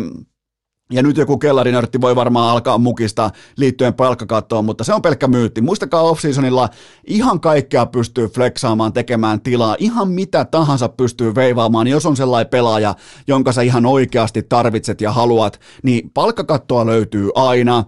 [0.91, 5.61] ja nyt joku kellarinörtti voi varmaan alkaa mukista liittyen palkkakattoon, mutta se on pelkkä myytti.
[5.61, 6.69] Muistakaa off-seasonilla
[7.07, 11.87] ihan kaikkea pystyy flexaamaan, tekemään tilaa, ihan mitä tahansa pystyy veivaamaan.
[11.87, 12.95] Jos on sellainen pelaaja,
[13.27, 17.83] jonka sä ihan oikeasti tarvitset ja haluat, niin palkkakattoa löytyy aina.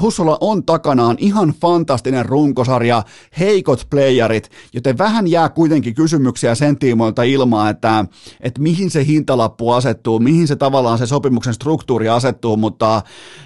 [0.00, 3.02] Hussolla on takanaan ihan fantastinen runkosarja,
[3.38, 8.04] heikot playerit, joten vähän jää kuitenkin kysymyksiä sen tiimoilta ilmaa, että,
[8.40, 13.02] että mihin se hintalappu asettuu, mihin se tavallaan se sopimuksen struktuuri asettuu, tapahtuu, mutta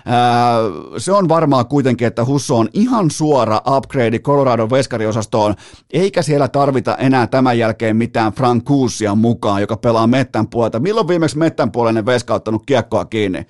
[0.06, 0.56] ää,
[0.98, 5.54] se on varmaan kuitenkin, että Husso on ihan suora upgrade Colorado veskariosastoon,
[5.92, 10.80] eikä siellä tarvita enää tämän jälkeen mitään Frank Kuusia mukaan, joka pelaa mettän puolta.
[10.80, 13.46] Milloin viimeksi mettän puolinen veska ottanut kiekkoa kiinni?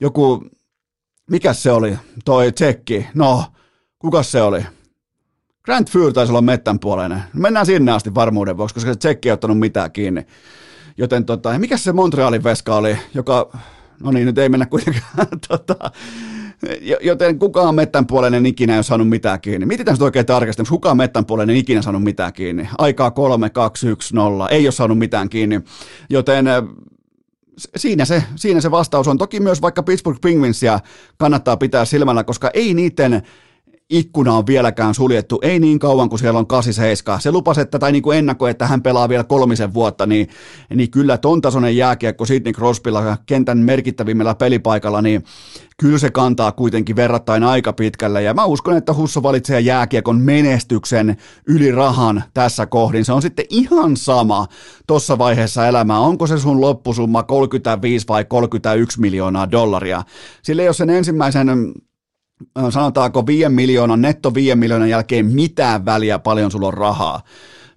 [0.00, 0.44] Joku,
[1.30, 3.06] mikä se oli, toi tsekki?
[3.14, 3.44] No,
[3.98, 4.62] kuka se oli?
[5.64, 7.22] Grant Fyr taisi olla mettän puolinen.
[7.34, 10.26] Mennään sinne asti varmuuden vuoksi, koska se tsekki ei ottanut mitään kiinni.
[10.96, 13.50] Joten tota, mikä se Montrealin veska oli, joka
[14.02, 15.26] No niin, nyt ei mennä kuitenkaan.
[15.48, 15.90] tota,
[17.00, 19.66] joten kukaan mettän puolinen ikinä ei ole saanut mitään kiinni.
[19.66, 22.68] Mietitään sitä oikein tarkasti, kukaan mettän puolinen ikinä saanut mitään kiinni.
[22.78, 24.48] Aikaa 3, 2, 1, 0.
[24.48, 25.60] Ei ole saanut mitään kiinni.
[26.10, 26.46] Joten
[27.76, 29.18] siinä se, siinä se vastaus on.
[29.18, 30.80] Toki myös vaikka Pittsburgh Penguinsia
[31.16, 33.22] kannattaa pitää silmällä, koska ei niiden
[33.90, 37.20] ikkuna on vieläkään suljettu, ei niin kauan kuin siellä on 87.
[37.20, 40.28] Se lupasi, että, tai niin kuin ennakko, että hän pelaa vielä kolmisen vuotta, niin,
[40.74, 45.24] niin kyllä ton tasoinen jääkiekko Sidney Crosbylla kentän merkittävimmällä pelipaikalla, niin
[45.76, 48.22] kyllä se kantaa kuitenkin verrattain aika pitkälle.
[48.22, 53.04] Ja mä uskon, että Husso valitsee jääkiekon menestyksen yli rahan tässä kohdin.
[53.04, 54.46] Se on sitten ihan sama
[54.86, 55.98] tuossa vaiheessa elämää.
[55.98, 60.02] Onko se sun loppusumma 35 vai 31 miljoonaa dollaria?
[60.42, 61.48] Sillä jos sen ensimmäisen
[62.70, 67.22] sanotaanko 5 miljoonan, netto 5 miljoonan jälkeen mitään väliä, paljon sulla on rahaa.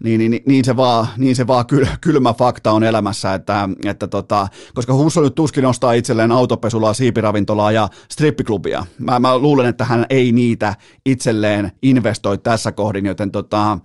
[0.04, 4.08] Niin, niin, niin, se vaan, niin se vaan kyl, kylmä fakta on elämässä, että, että
[4.08, 8.86] tota, koska Husso nyt tuskin ostaa itselleen autopesulaa, siipiravintolaa ja strippiklubia.
[9.00, 13.80] Mä, mä luulen, että hän ei niitä itselleen investoi tässä kohdin, joten tota,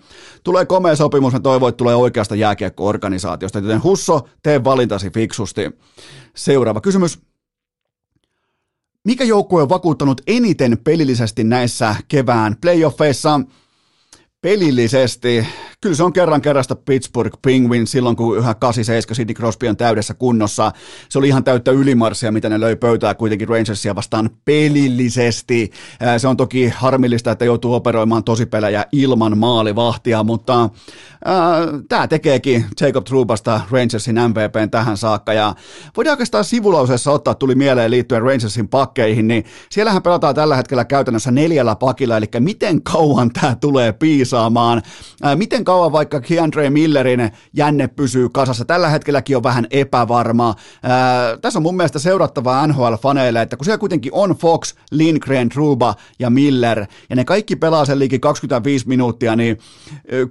[0.44, 5.70] tulee komea sopimus, mä toivon, että tulee oikeasta jääkiekko-organisaatiosta, joten Husso, tee valintasi fiksusti.
[6.34, 7.18] Seuraava kysymys.
[9.06, 13.40] Mikä joukkue on vakuuttanut eniten pelillisesti näissä kevään playoffeissa?
[14.46, 15.46] Pelillisesti
[15.80, 20.14] kyllä se on kerran kerrasta Pittsburgh Penguins silloin, kun yhä 87 Sidney Crosby on täydessä
[20.14, 20.72] kunnossa.
[21.08, 25.70] Se oli ihan täyttä ylimarssia, mitä ne löi pöytää kuitenkin Rangersia vastaan pelillisesti.
[26.18, 30.70] Se on toki harmillista, että joutuu operoimaan tosipelejä ilman maalivahtia, mutta
[31.88, 35.32] tämä tekeekin Jacob Trubasta Rangersin MVPn tähän saakka.
[35.32, 35.54] Ja
[35.96, 41.30] voidaan oikeastaan sivulauseessa ottaa, tuli mieleen liittyen Rangersin pakkeihin, niin siellähän pelataan tällä hetkellä käytännössä
[41.30, 43.92] neljällä pakilla, eli miten kauan tämä tulee
[44.36, 44.82] piisaamaan,
[45.34, 48.64] miten kauan vaikka Keandre Millerin jänne pysyy kasassa.
[48.64, 50.54] Tällä hetkelläkin on vähän epävarma.
[51.40, 56.30] Tässä on mun mielestä seurattavaa NHL-faneille, että kun siellä kuitenkin on Fox, Lindgren, Truba ja
[56.30, 59.58] Miller, ja ne kaikki pelaa sen liikin 25 minuuttia, niin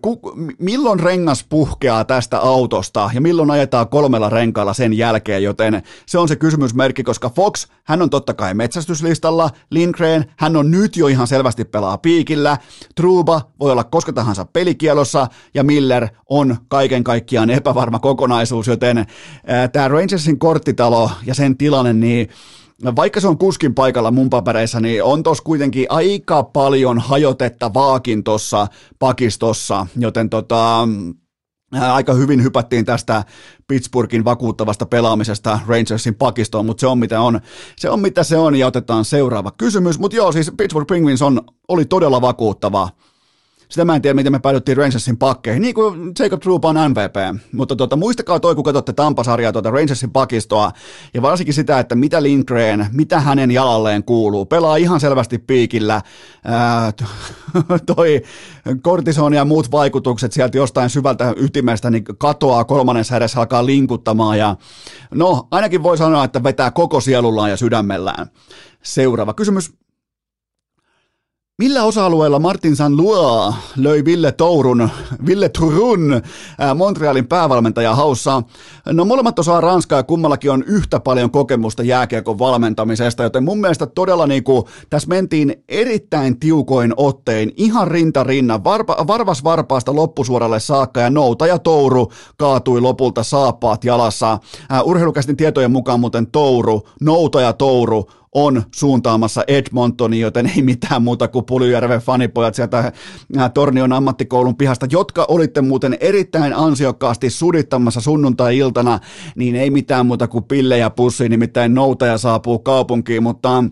[0.02, 0.20] ku,
[0.60, 6.28] milloin rengas puhkeaa tästä autosta ja milloin ajetaan kolmella renkaalla sen jälkeen, joten se on
[6.28, 11.28] se kysymysmerkki, koska Fox, hän on totta kai metsästyslistalla, Lindgren, hän on nyt jo ihan
[11.28, 12.58] selvästi pelaa piikillä,
[12.96, 19.06] Truba voi olla koska tahansa pelikielossa, ja Miller on kaiken kaikkiaan epävarma kokonaisuus, joten
[19.72, 22.30] tämä Rangersin korttitalo ja sen tilanne, niin
[22.96, 28.68] vaikka se on kuskin paikalla mun papereissa, niin on tos kuitenkin aika paljon hajotettavaakin tuossa
[29.00, 30.88] pakistossa, joten tota,
[31.92, 33.24] aika hyvin hypättiin tästä
[33.68, 37.40] Pittsburghin vakuuttavasta pelaamisesta Rangersin pakistoon, mutta se on mitä on.
[37.78, 40.00] Se on mitä se on ja otetaan seuraava kysymys.
[40.00, 42.90] Mutta joo, siis Pittsburgh Penguins on, oli todella vakuuttava
[43.70, 47.42] sitä mä en tiedä, miten me päädyttiin Rangersin pakkeihin, niin kuin Jacob Troup on MVP.
[47.52, 50.72] Mutta tuota, muistakaa toi, kun katsotte Tampasarjaa tuota Rangersin pakistoa,
[51.14, 54.46] ja varsinkin sitä, että mitä Lindgren, mitä hänen jalalleen kuuluu.
[54.46, 56.02] Pelaa ihan selvästi piikillä.
[56.46, 56.94] Ää,
[57.96, 58.22] toi
[58.82, 64.38] kortisoni ja muut vaikutukset sieltä jostain syvältä ytimestä niin katoaa kolmannessa edessä, alkaa linkuttamaan.
[64.38, 64.56] Ja
[65.12, 68.28] no, ainakin voi sanoa, että vetää koko sielullaan ja sydämellään.
[68.84, 69.85] Seuraava kysymys.
[71.58, 74.90] Millä osa-alueella Martin Sanlua löi Ville Tourun,
[75.26, 76.22] Ville Turun
[76.76, 78.44] Montrealin päävalmentaja haussa?
[78.86, 83.86] No molemmat osaa Ranskaa ja kummallakin on yhtä paljon kokemusta jääkiekon valmentamisesta, joten mun mielestä
[83.86, 90.60] todella niin kuin, tässä mentiin erittäin tiukoin ottein, ihan rinta rinnan, varpa, varvas varpaasta loppusuoralle
[90.60, 94.40] saakka ja Nouta ja Touru kaatui lopulta saappaat jalassa.
[94.84, 101.28] Urheilukästin tietojen mukaan muuten Touru, Nouta ja Touru on suuntaamassa Edmontoni, joten ei mitään muuta
[101.28, 102.92] kuin Puljujärven fanipojat sieltä
[103.54, 109.00] Tornion ammattikoulun pihasta, jotka olitte muuten erittäin ansiokkaasti sudittamassa sunnuntai-iltana,
[109.36, 113.64] niin ei mitään muuta kuin pillejä pussiin, nimittäin noutaja saapuu kaupunkiin, mutta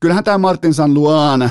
[0.00, 1.50] kyllähän tämä Martin San Luan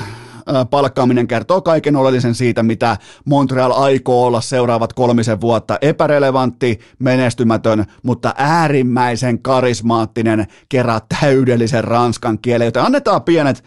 [0.70, 5.78] palkkaaminen kertoo kaiken oleellisen siitä, mitä Montreal aikoo olla seuraavat kolmisen vuotta.
[5.80, 13.64] Epärelevantti, menestymätön, mutta äärimmäisen karismaattinen, kerää täydellisen ranskan kielen, joten annetaan pienet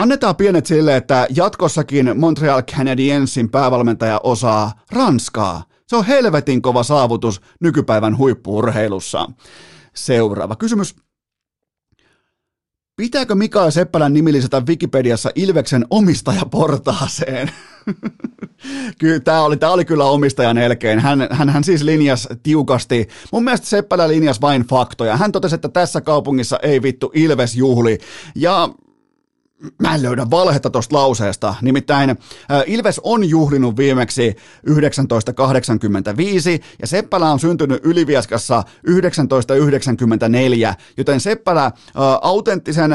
[0.00, 5.62] Annetaan pienet sille, että jatkossakin Montreal Canadiensin päävalmentaja osaa ranskaa.
[5.86, 9.26] Se on helvetin kova saavutus nykypäivän huippuurheilussa.
[9.94, 11.05] Seuraava kysymys.
[12.96, 17.50] Pitääkö Mikael Seppälän nimi lisätä Wikipediassa Ilveksen omistajaportaaseen?
[19.00, 21.00] kyllä, tämä oli, tämä oli kyllä omistajan elkein.
[21.00, 23.08] Hän, hän, hän siis linjas tiukasti.
[23.32, 25.16] Mun mielestä Seppälä linjas vain faktoja.
[25.16, 27.98] Hän totesi, että tässä kaupungissa ei vittu Ilves juhli.
[28.34, 28.68] Ja
[29.78, 31.54] Mä en löydä valhetta tuosta lauseesta.
[31.62, 32.16] Nimittäin
[32.66, 34.36] Ilves on juhlinut viimeksi
[35.08, 38.62] 1985 ja Seppälä on syntynyt Ylivieskassa
[39.28, 41.72] 1994, joten Seppälä
[42.22, 42.90] autenttisen,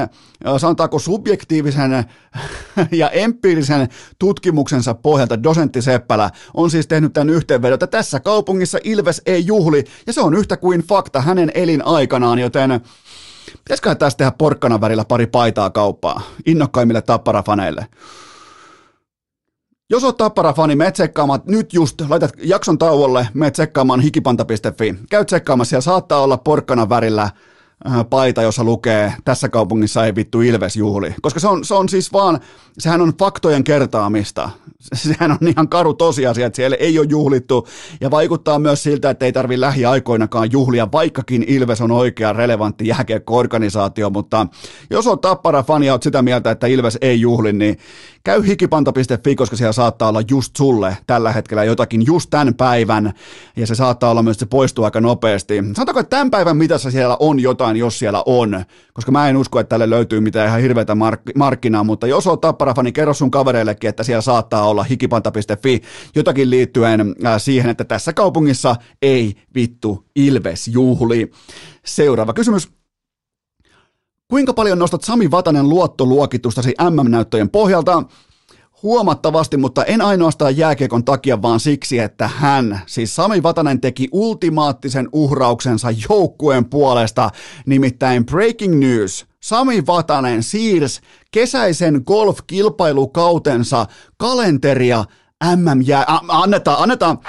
[0.58, 1.91] sanotaanko subjektiivisen
[2.91, 9.21] ja empiirisen tutkimuksensa pohjalta dosentti Seppälä on siis tehnyt tämän yhteenvedon, että tässä kaupungissa Ilves
[9.26, 12.82] ei juhli ja se on yhtä kuin fakta hänen elinaikanaan, joten
[13.63, 17.88] Pitäisiköhän tästä tehdä porkkana värillä pari paitaa kauppaa innokkaimmille tapparafaneille?
[19.89, 24.95] Jos oot tappara-fani, me tsekkaamaan nyt just, laitat jakson tauolle, me tsekkaamaan hikipanta.fi.
[25.10, 27.30] Käy tsekkaamassa, siellä saattaa olla porkkana värillä
[28.10, 31.15] paita, jossa lukee tässä kaupungissa ei vittu Ilves juhli.
[31.22, 32.39] Koska se on, se on siis vaan,
[32.80, 34.50] sehän on faktojen kertaamista.
[34.94, 37.67] Sehän on ihan karu tosiasia, että siellä ei ole juhlittu.
[38.02, 44.10] Ja vaikuttaa myös siltä, että ei tarvi lähiaikoinakaan juhlia, vaikkakin Ilves on oikea relevantti jääkiekko-organisaatio.
[44.10, 44.48] Mutta
[44.89, 47.78] jos on tappara fani ja sitä mieltä, että Ilves ei juhli, niin
[48.23, 53.13] käy hikipanta.fi, koska siellä saattaa olla just sulle tällä hetkellä jotakin just tämän päivän.
[53.55, 55.55] Ja se saattaa olla myös, että se poistuu aika nopeasti.
[55.55, 59.60] Sanotaanko, että tämän päivän mitassa siellä on jotain jos siellä on, koska mä en usko,
[59.60, 63.31] että tälle löytyy mitään ihan hirveätä mark- markkinaa, mutta jos on tapparafani, niin kerro sun
[63.31, 65.81] kavereillekin, että siellä saattaa olla hikipanta.fi
[66.15, 71.31] jotakin liittyen äh, siihen, että tässä kaupungissa ei vittu Ilves juhli.
[71.86, 72.81] Seuraava kysymys.
[74.32, 78.04] Kuinka paljon nostat Sami Vatanen luottoluokitustasi MM-näyttöjen pohjalta?
[78.84, 85.10] huomattavasti, mutta en ainoastaan jääkiekon takia, vaan siksi, että hän, siis Sami Vatanen teki ultimaattisen
[85.12, 87.30] uhrauksensa joukkueen puolesta,
[87.65, 89.26] nimittäin Breaking News.
[89.39, 93.86] Sami Vatanen siirsi kesäisen golf-kilpailukautensa
[94.17, 95.06] kalenteria
[95.56, 96.06] MM-jää...
[96.28, 97.20] Annetaan, annetaan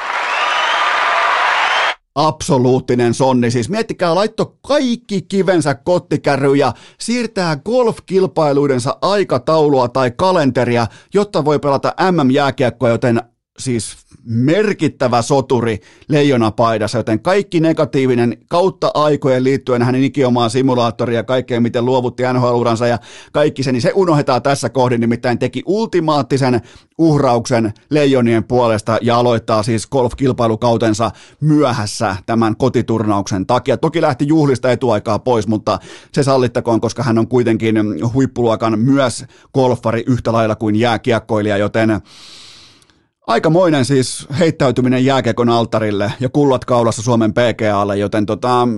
[2.14, 3.50] absoluuttinen sonni.
[3.50, 11.94] Siis miettikää, laitto kaikki kivensä kottikärry ja siirtää golf-kilpailuidensa aikataulua tai kalenteria, jotta voi pelata
[12.10, 13.22] MM-jääkiekkoa, joten
[13.58, 21.62] siis merkittävä soturi leijonapaidassa, joten kaikki negatiivinen kautta aikojen liittyen hänen ikiomaan simulaattoria ja kaikkeen,
[21.62, 22.98] miten luovutti NHL-uransa ja
[23.32, 26.60] kaikki se, niin se unohdetaan tässä kohdin, nimittäin teki ultimaattisen
[26.98, 31.10] uhrauksen leijonien puolesta ja aloittaa siis golf-kilpailukautensa
[31.40, 33.76] myöhässä tämän kotiturnauksen takia.
[33.76, 35.78] Toki lähti juhlista etuaikaa pois, mutta
[36.12, 37.76] se sallittakoon, koska hän on kuitenkin
[38.14, 42.00] huippuluokan myös golfari yhtä lailla kuin jääkiekkoilija, joten
[43.26, 48.68] Aikamoinen siis heittäytyminen jääkekon altarille ja kullat kaulassa Suomen PGAlle, joten tota,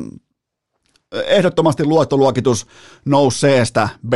[1.27, 2.67] ehdottomasti luottoluokitus
[3.05, 4.13] nouseesta b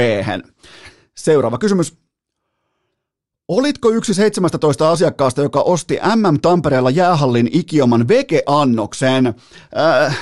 [1.16, 2.07] Seuraava kysymys.
[3.48, 9.26] Olitko yksi 17 asiakkaasta, joka osti MM Tampereella jäähallin ikioman vege-annoksen?
[10.06, 10.18] Äh,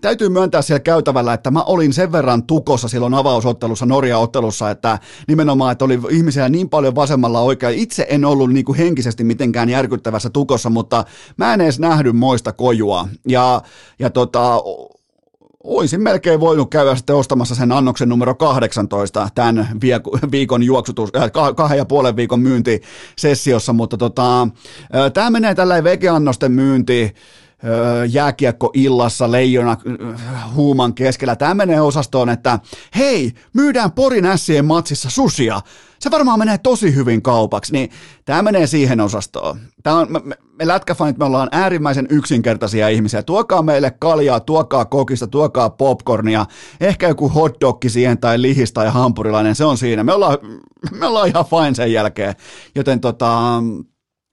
[0.00, 5.72] täytyy myöntää siellä käytävällä, että mä olin sen verran tukossa silloin avausottelussa, Norja-ottelussa, että nimenomaan,
[5.72, 7.78] että oli ihmisiä niin paljon vasemmalla oikein.
[7.78, 11.04] Itse en ollut niin kuin henkisesti mitenkään järkyttävässä tukossa, mutta
[11.36, 13.08] mä en edes nähdy moista kojua.
[13.26, 13.62] Ja,
[13.98, 14.62] ja tota,
[15.68, 19.68] olisin melkein voinut käydä sitten ostamassa sen annoksen numero 18 tämän
[20.30, 24.48] viikon juoksutus, äh, kahden ja puolen viikon myyntisessiossa, mutta tota, äh,
[25.14, 27.10] tämä menee tällä vegeannosten myynti, äh,
[28.10, 29.76] jääkiekko illassa leijona
[30.54, 31.36] huuman keskellä.
[31.36, 32.58] Tämä menee osastoon, että
[32.96, 35.60] hei, myydään Porin ässien matsissa susia
[36.00, 37.90] se varmaan menee tosi hyvin kaupaksi, niin
[38.24, 39.60] tämä menee siihen osastoon.
[39.82, 40.20] Tämä on, me,
[40.58, 43.22] me lätkäfanit, me ollaan äärimmäisen yksinkertaisia ihmisiä.
[43.22, 46.46] Tuokaa meille kaljaa, tuokaa kokista, tuokaa popcornia,
[46.80, 50.04] ehkä joku hotdogki siihen tai lihis tai hampurilainen, se on siinä.
[50.04, 50.38] Me ollaan,
[50.92, 52.34] me ollaan ihan fine sen jälkeen,
[52.74, 53.62] joten tota,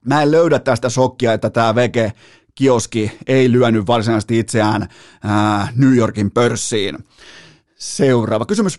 [0.06, 2.12] mä en löydä tästä shokkia, että tämä vege
[2.54, 4.88] kioski ei lyönyt varsinaisesti itseään
[5.24, 6.98] ää, New Yorkin pörssiin.
[7.78, 8.78] seuraava kysymys.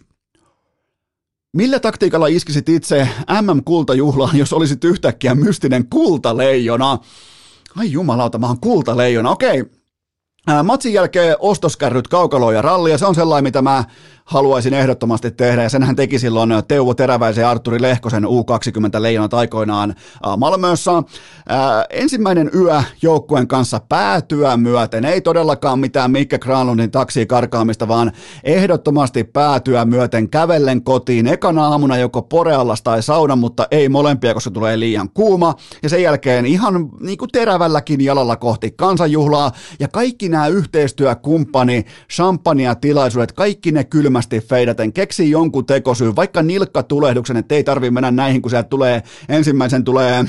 [1.58, 3.10] Millä taktiikalla iskisit itse
[3.41, 6.98] MM-kultajuhlaan, jos olisit yhtäkkiä mystinen kultaleijona?
[7.78, 9.30] Ai jumalauta, mä oon kultaleijona.
[9.30, 9.65] Okei,
[10.63, 13.84] Matsin jälkeen ostoskärryt kaukaloa ja rallia, se on sellainen, mitä mä
[14.28, 19.96] haluaisin ehdottomasti tehdä, ja senhän teki silloin Teuvo Teräväisen ja Arturi Lehkosen U20 leijonat aikoinaan
[20.38, 20.92] Malmössä.
[21.90, 28.12] ensimmäinen yö joukkueen kanssa päätyä myöten, ei todellakaan mitään Mikke Granlundin taksi karkaamista, vaan
[28.44, 31.28] ehdottomasti päätyä myöten kävellen kotiin.
[31.28, 36.04] Ekana aamuna joko Poreallas tai sauna, mutta ei molempia, koska tulee liian kuuma, ja sen
[36.04, 43.71] jälkeen ihan niin kuin terävälläkin jalalla kohti kansanjuhlaa, ja kaikki nämä yhteistyökumppani, champagne tilaisuudet, kaikki
[43.71, 48.52] ne kylmät kylmästi feidaten, keksi jonkun tekosyyn, vaikka nilkkatulehduksen, että ei tarvi mennä näihin, kun
[48.52, 50.26] sieltä tulee ensimmäisen tulee,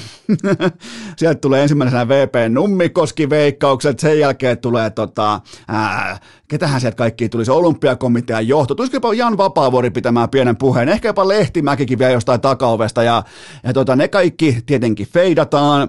[1.18, 6.18] sieltä tulee ensimmäisenä VP Nummikoski veikkaukset, sen jälkeen tulee tota, ää,
[6.48, 11.98] ketähän sieltä kaikki tulisi, olympiakomitean johto, tulisiko Jan Vapaavuori pitämään pienen puheen, ehkä jopa Lehtimäkikin
[11.98, 13.22] vielä jostain takaovesta, ja,
[13.64, 15.88] ja tota, ne kaikki tietenkin feidataan.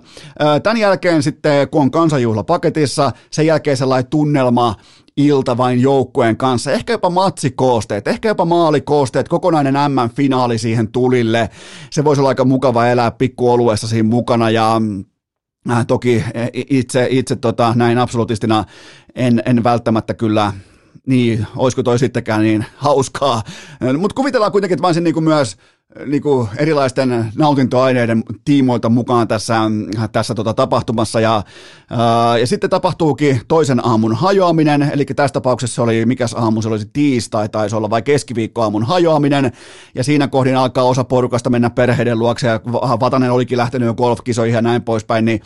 [0.63, 4.75] Tämän jälkeen sitten, kun on kansanjuhla paketissa, sen jälkeen sellainen tunnelma,
[5.19, 11.49] ilta vain joukkueen kanssa, ehkä jopa matsikoosteet, ehkä jopa maalikoosteet, kokonainen M-finaali siihen tulille.
[11.91, 14.81] Se voisi olla aika mukava elää pikkuoluessa siinä mukana ja
[15.71, 18.65] Äh, toki itse, itse tota, näin absoluutistina
[19.15, 20.53] en, en välttämättä kyllä
[21.07, 23.43] niin, olisiko toi sittenkään niin hauskaa.
[23.97, 25.57] Mutta kuvitellaan kuitenkin, että mä olisin niin myös
[26.05, 29.55] niin kuin erilaisten nautintoaineiden tiimoilta mukaan tässä,
[30.11, 31.19] tässä tota tapahtumassa.
[31.19, 31.43] Ja,
[31.89, 36.67] ää, ja sitten tapahtuukin toisen aamun hajoaminen, eli tässä tapauksessa se oli, mikäs aamu se
[36.67, 39.51] olisi tiistai, taisi olla vai keskiviikkoaamun hajoaminen,
[39.95, 42.59] ja siinä kohdin alkaa osa porukasta mennä perheiden luokse, ja
[42.99, 45.41] Vatanen olikin lähtenyt jo golfkisoihin ja näin poispäin, niin,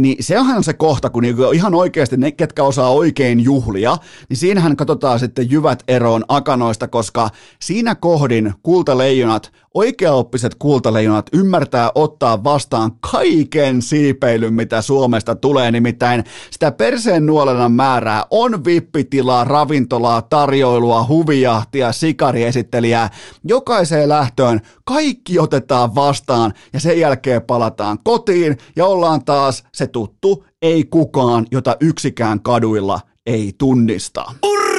[0.00, 3.96] niin se onhan se kohta, kun niinku ihan oikeasti ne, ketkä osaa oikein juhlia,
[4.28, 7.30] niin siinähän katsotaan sitten jyvät eroon akanoista, koska
[7.60, 16.72] siinä kohdin kultaleijonat Oikeaoppiset kultaleijonat ymmärtää ottaa vastaan kaiken siipeilyn, mitä Suomesta tulee, nimittäin sitä
[16.72, 23.10] perseen nuolenan määrää on vippitilaa, ravintolaa, tarjoilua, huvijahtia, sikariesittelijää.
[23.44, 30.44] Jokaiseen lähtöön kaikki otetaan vastaan ja sen jälkeen palataan kotiin ja ollaan taas se tuttu
[30.62, 34.24] ei kukaan, jota yksikään kaduilla ei tunnista.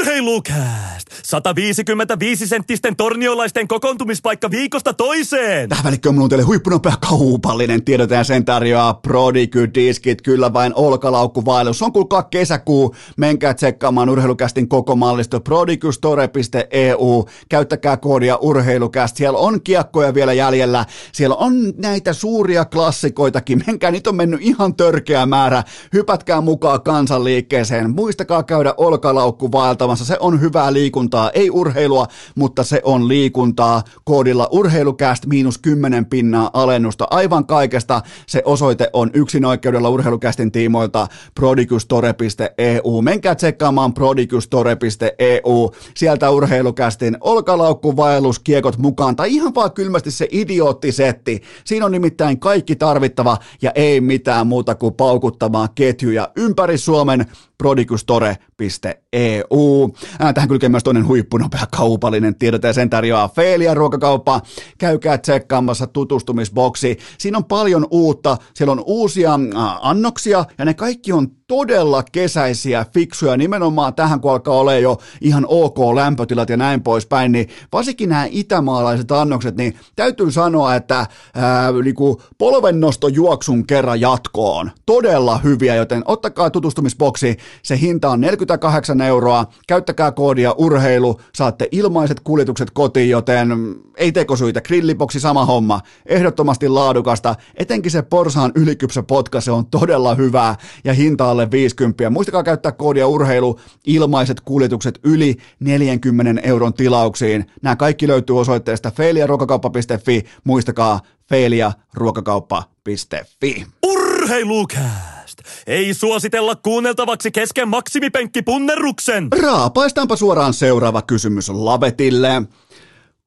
[0.08, 1.08] Urheilukääst!
[1.24, 5.70] 155 senttisten torniolaisten kokoontumispaikka viikosta toiseen!
[5.70, 11.82] Tähän välikköön mulla on teille huippunopea kaupallinen tiedot ja sen tarjoaa Prodigy-diskit, kyllä vain olkalaukkuvaellus.
[11.82, 20.14] On kuulkaa kesäkuu, menkää tsekkaamaan urheilukästin koko mallisto prodigystore.eu, käyttäkää koodia urheilukäst, siellä on kiekkoja
[20.14, 26.42] vielä jäljellä, siellä on näitä suuria klassikoitakin, menkää, niitä on mennyt ihan törkeä määrä, hypätkää
[26.42, 33.08] mukaan kansanliikkeeseen, muistakaa käydä olkalaukku vaeltamassa, se on hyvää liikuntaa, ei urheilua, mutta se on
[33.08, 33.84] liikuntaa.
[34.04, 38.02] Koodilla urheilukäst miinus 10 pinnaa alennusta aivan kaikesta.
[38.28, 43.02] Se osoite on yksin oikeudella urheilukästin tiimoilta prodigustore.eu.
[43.02, 45.72] Menkää tsekkaamaan prodigustore.eu.
[45.96, 51.42] Sieltä urheilukästin olkalaukkuvaelluskiekot mukaan tai ihan vaan kylmästi se idioottisetti.
[51.64, 57.26] Siinä on nimittäin kaikki tarvittava ja ei mitään muuta kuin paukuttamaan ketjuja ympäri Suomen
[57.58, 59.90] prodigustore.eu.
[60.34, 64.42] Tähän kylkee myös toinen huippunopea kaupallinen tiedot ja sen tarjoaa Feelia ruokakauppa.
[64.78, 66.98] Käykää tsekkaamassa tutustumisboksi.
[67.18, 69.40] Siinä on paljon uutta, siellä on uusia
[69.82, 75.46] annoksia ja ne kaikki on todella kesäisiä, fiksuja, nimenomaan tähän kun alkaa olla jo ihan
[75.48, 81.72] ok lämpötilat ja näin poispäin, niin varsinkin nämä itämaalaiset annokset, niin täytyy sanoa, että ää,
[81.72, 84.72] niinku polvennostojuoksun kerran jatkoon.
[84.86, 92.20] Todella hyviä, joten ottakaa tutustumisboksi, se hinta on 48 euroa, käyttäkää koodia urheilu, saatte ilmaiset
[92.20, 93.50] kuljetukset kotiin, joten
[93.98, 100.16] ei tekosyitä, grilliboksi sama homma, ehdottomasti laadukasta, etenkin se Porsaan ylikypsä potka, se on todella
[100.16, 102.10] hyvää ja hinta alle 50.
[102.10, 107.46] Muistakaa käyttää koodia urheilu, ilmaiset kuljetukset yli 40 euron tilauksiin.
[107.62, 113.66] Nämä kaikki löytyy osoitteesta feiliaruokakauppa.fi, muistakaa feiliaruokakauppa.fi.
[113.86, 115.40] Urheilukääst!
[115.68, 119.28] Ei suositella kuunneltavaksi kesken maksimipenkkipunnerruksen!
[119.42, 122.42] Raapaistaanpa suoraan seuraava kysymys Lavetille.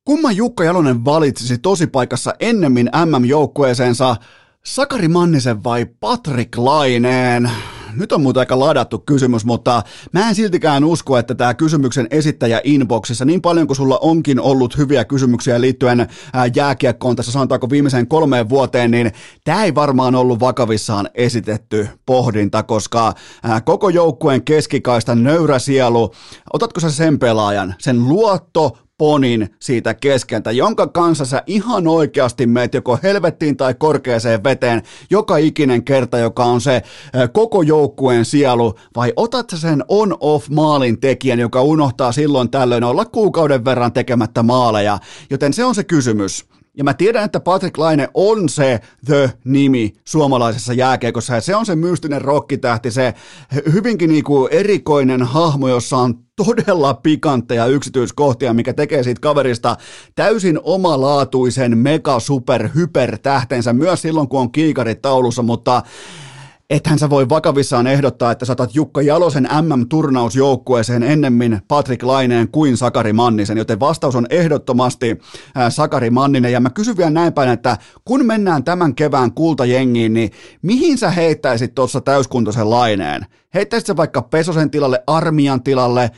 [0.04, 4.16] Kumman Jukka Jalonen valitsisi tosipaikassa ennemmin MM-joukkueeseensa,
[4.64, 7.50] Sakari Mannisen vai Patrick Laineen?
[7.96, 9.82] Nyt on muuten aika ladattu kysymys, mutta
[10.12, 14.76] mä en siltikään usko, että tämä kysymyksen esittäjä inboxissa, niin paljon kuin sulla onkin ollut
[14.76, 16.08] hyviä kysymyksiä liittyen
[16.56, 19.12] jääkiekkoon tässä sanotaanko viimeiseen kolmeen vuoteen, niin
[19.44, 23.14] tämä ei varmaan ollut vakavissaan esitetty pohdinta, koska
[23.64, 26.12] koko joukkueen keskikaista nöyrä sielu,
[26.52, 32.74] otatko sä sen pelaajan, sen luotto, ponin siitä keskeltä, jonka kanssa sä ihan oikeasti meet
[32.74, 36.82] joko helvettiin tai korkeaseen veteen joka ikinen kerta, joka on se
[37.32, 43.04] koko joukkueen sielu, vai otat sä sen on-off maalin tekijän, joka unohtaa silloin tällöin olla
[43.04, 44.98] kuukauden verran tekemättä maaleja,
[45.30, 46.44] joten se on se kysymys.
[46.76, 51.76] Ja mä tiedän, että Patrick Laine on se The-nimi suomalaisessa jääkiekossa, ja se on se
[51.76, 53.14] mystinen rokkitähti, se
[53.72, 59.76] hyvinkin niinku erikoinen hahmo, jossa on todella pikantteja yksityiskohtia, mikä tekee siitä kaverista
[60.14, 65.82] täysin omalaatuisen mega super hyper tähtensä myös silloin, kun on kiikarit taulussa, mutta
[66.70, 73.12] ethän sä voi vakavissaan ehdottaa, että saatat Jukka Jalosen MM-turnausjoukkueeseen ennemmin Patrick Laineen kuin Sakari
[73.12, 75.18] Mannisen, joten vastaus on ehdottomasti
[75.68, 76.52] Sakari Manninen.
[76.52, 80.30] Ja mä kysyn vielä näin päin, että kun mennään tämän kevään kultajengiin, niin
[80.62, 83.26] mihin sä heittäisit tuossa täyskuntoisen Laineen?
[83.54, 86.10] Heittäisit sä vaikka Pesosen tilalle, Armian tilalle,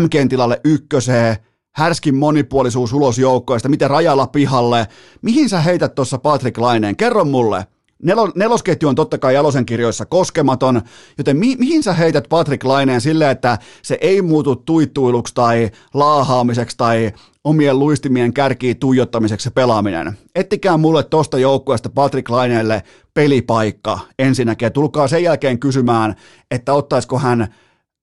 [0.00, 1.36] MKn tilalle ykköseen,
[1.74, 4.86] härskin monipuolisuus ulos joukkoista, miten rajalla pihalle.
[5.22, 6.96] Mihin sä heität tuossa Patrick Laineen?
[6.96, 7.66] Kerro mulle.
[8.02, 10.82] Nelo, nelosketju on totta kai Jalosen kirjoissa koskematon,
[11.18, 16.76] joten mi, mihin sä heität Patrick Laineen sille, että se ei muutu tuittuiluksi tai laahaamiseksi
[16.76, 17.12] tai
[17.44, 20.18] omien luistimien kärkiin tuijottamiseksi se pelaaminen.
[20.34, 22.82] Ettikää mulle tosta joukkueesta Patrick Laineelle
[23.14, 26.14] pelipaikka ensinnäkin ja tulkaa sen jälkeen kysymään,
[26.50, 27.54] että ottaisiko hän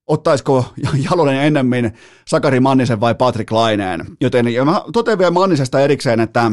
[0.08, 0.66] ottaisiko
[1.10, 1.94] Jalonen ennemmin
[2.28, 4.06] Sakari Mannisen vai Patrick Laineen.
[4.22, 6.52] Joten ja mä totean vielä Mannisesta erikseen, että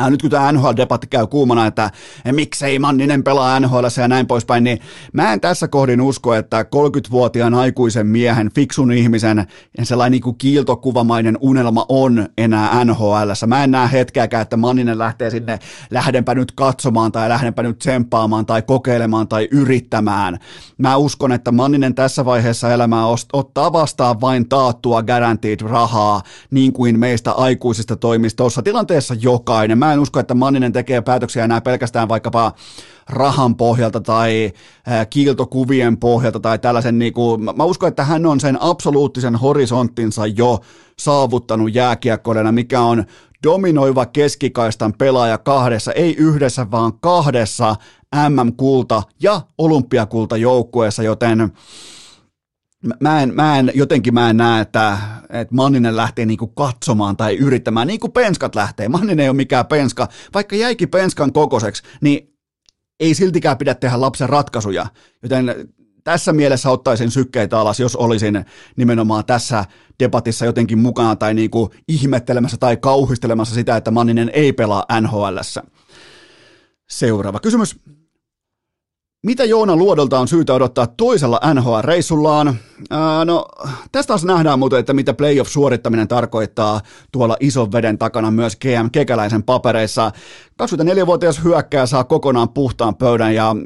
[0.00, 1.90] Äh, nyt kun tämä NHL-debatti käy kuumana, että
[2.32, 4.78] miksei Manninen pelaa NHL ja näin poispäin, niin
[5.12, 9.46] mä en tässä kohdin usko, että 30-vuotiaan aikuisen miehen, fiksun ihmisen,
[9.82, 13.30] sellainen niin kuin kiiltokuvamainen unelma on enää NHL.
[13.46, 15.58] Mä en näe hetkeäkään, että Manninen lähtee sinne,
[15.90, 20.38] lähdenpä nyt katsomaan tai lähdenpä nyt tsemppaamaan tai kokeilemaan tai yrittämään.
[20.78, 26.98] Mä uskon, että Manninen tässä vaiheessa elämää ottaa vastaan vain taattua guaranteed rahaa, niin kuin
[26.98, 32.52] meistä aikuisista toimistossa tilanteessa jokainen mä en usko, että Manninen tekee päätöksiä enää pelkästään vaikkapa
[33.08, 34.52] rahan pohjalta tai
[35.10, 40.60] kiiltokuvien pohjalta tai tällaisen, niin kuin, mä uskon, että hän on sen absoluuttisen horisonttinsa jo
[40.98, 43.04] saavuttanut jääkiekkoilena, mikä on
[43.42, 47.76] dominoiva keskikaistan pelaaja kahdessa, ei yhdessä, vaan kahdessa
[48.28, 51.52] MM-kulta ja olympiakulta joukkueessa, joten
[53.00, 54.98] mä en, mä en, jotenkin mä en näe, että,
[55.30, 58.88] että Manninen lähtee niinku katsomaan tai yrittämään, niin kuin penskat lähtee.
[58.88, 60.08] Manninen ei ole mikään penska.
[60.34, 62.36] Vaikka jäikin penskan kokoiseksi, niin
[63.00, 64.86] ei siltikään pidä tehdä lapsen ratkaisuja.
[65.22, 65.54] Joten
[66.04, 68.44] tässä mielessä ottaisin sykkeitä alas, jos olisin
[68.76, 69.64] nimenomaan tässä
[70.02, 75.62] debatissa jotenkin mukana tai niinku ihmettelemässä tai kauhistelemassa sitä, että Manninen ei pelaa NHLssä.
[76.90, 77.76] Seuraava kysymys.
[79.22, 82.54] Mitä Joona Luodolta on syytä odottaa toisella NHL-reissullaan?
[83.24, 83.46] No,
[83.92, 86.80] tästä taas nähdään muuten, että mitä playoff-suorittaminen tarkoittaa
[87.12, 90.12] tuolla ison veden takana myös GM Kekäläisen papereissa.
[90.62, 93.56] 24-vuotias hyökkääjä saa kokonaan puhtaan pöydän ja,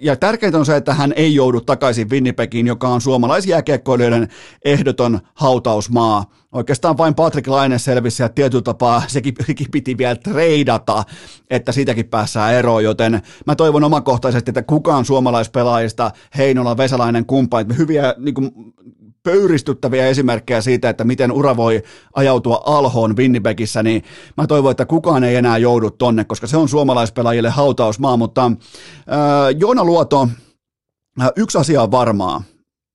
[0.00, 4.28] ja tärkeintä on se, että hän ei joudu takaisin Winnipegiin, joka on suomalaisjääkiekkoilijoiden
[4.64, 6.24] ehdoton hautausmaa.
[6.52, 9.34] Oikeastaan vain Patrick Laine selvisi ja tietyllä tapaa sekin,
[9.72, 11.04] piti vielä treidata,
[11.50, 18.14] että siitäkin päässään eroon, joten mä toivon omakohtaisesti, että kukaan suomalaispelaajista, Heinola, Vesalainen, kumppanit, hyviä
[18.34, 18.74] niin kuin,
[19.22, 21.82] pöyristyttäviä esimerkkejä siitä, että miten ura voi
[22.14, 24.02] ajautua alhoon Winnipegissä, niin
[24.36, 28.56] mä toivon, että kukaan ei enää joudu tonne, koska se on suomalaispelaajille hautausmaa, mutta äh,
[29.58, 30.28] Joona Luoto,
[31.20, 32.42] äh, yksi asia on varmaa,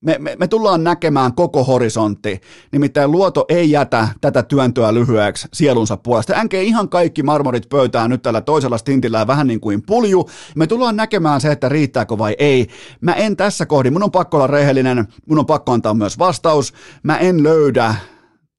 [0.05, 2.41] me, me, me tullaan näkemään koko horisontti,
[2.71, 6.33] nimittäin luoto ei jätä tätä työntöä lyhyeksi sielunsa puolesta.
[6.35, 10.29] Änke ihan kaikki marmorit pöytään nyt tällä toisella stintillä vähän niin kuin pulju.
[10.55, 12.67] Me tullaan näkemään se, että riittääkö vai ei.
[13.01, 16.73] Mä en tässä kohdin, mun on pakko olla rehellinen, mun on pakko antaa myös vastaus.
[17.03, 17.95] Mä en löydä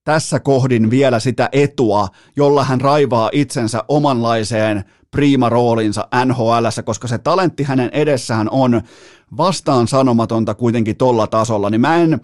[0.04, 4.84] tässä kohdin vielä sitä etua, jolla hän raivaa itsensä omanlaiseen
[5.16, 8.82] prima roolinsa NHL, koska se talentti hänen edessään on
[9.36, 12.20] vastaan sanomatonta kuitenkin tolla tasolla, niin mä en,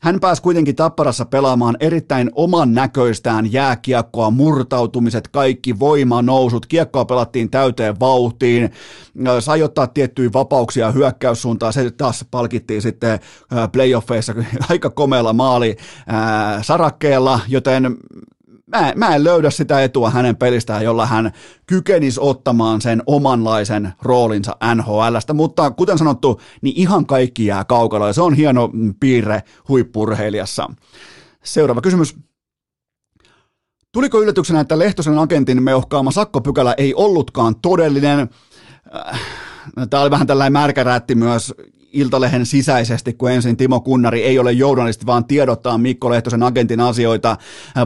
[0.00, 8.00] hän pääsi kuitenkin Tapparassa pelaamaan erittäin oman näköistään jääkiekkoa, murtautumiset, kaikki voimanousut, kiekkoa pelattiin täyteen
[8.00, 8.70] vauhtiin,
[9.40, 13.20] sai ottaa tiettyjä vapauksia hyökkäyssuuntaan, se taas palkittiin sitten
[13.72, 14.34] playoffeissa
[14.70, 15.76] aika komealla maali
[16.62, 17.96] sarakkeella, joten
[18.66, 21.32] mä, mä en löydä sitä etua hänen pelistään, jolla hän
[21.66, 28.12] kykenisi ottamaan sen omanlaisen roolinsa NHLstä, mutta kuten sanottu, niin ihan kaikki jää kaukalla ja
[28.12, 30.70] se on hieno piirre huippurheilijassa.
[31.44, 32.16] Seuraava kysymys.
[33.92, 38.28] Tuliko yllätyksenä, että Lehtosen agentin meuhkaama sakkopykälä ei ollutkaan todellinen?
[38.96, 39.20] Äh,
[39.90, 41.54] Tämä oli vähän tällainen märkärätti myös
[41.96, 47.36] Iltalehen sisäisesti, kun ensin Timo Kunnari ei ole journalisti, vaan tiedottaa Mikko Lehtosen agentin asioita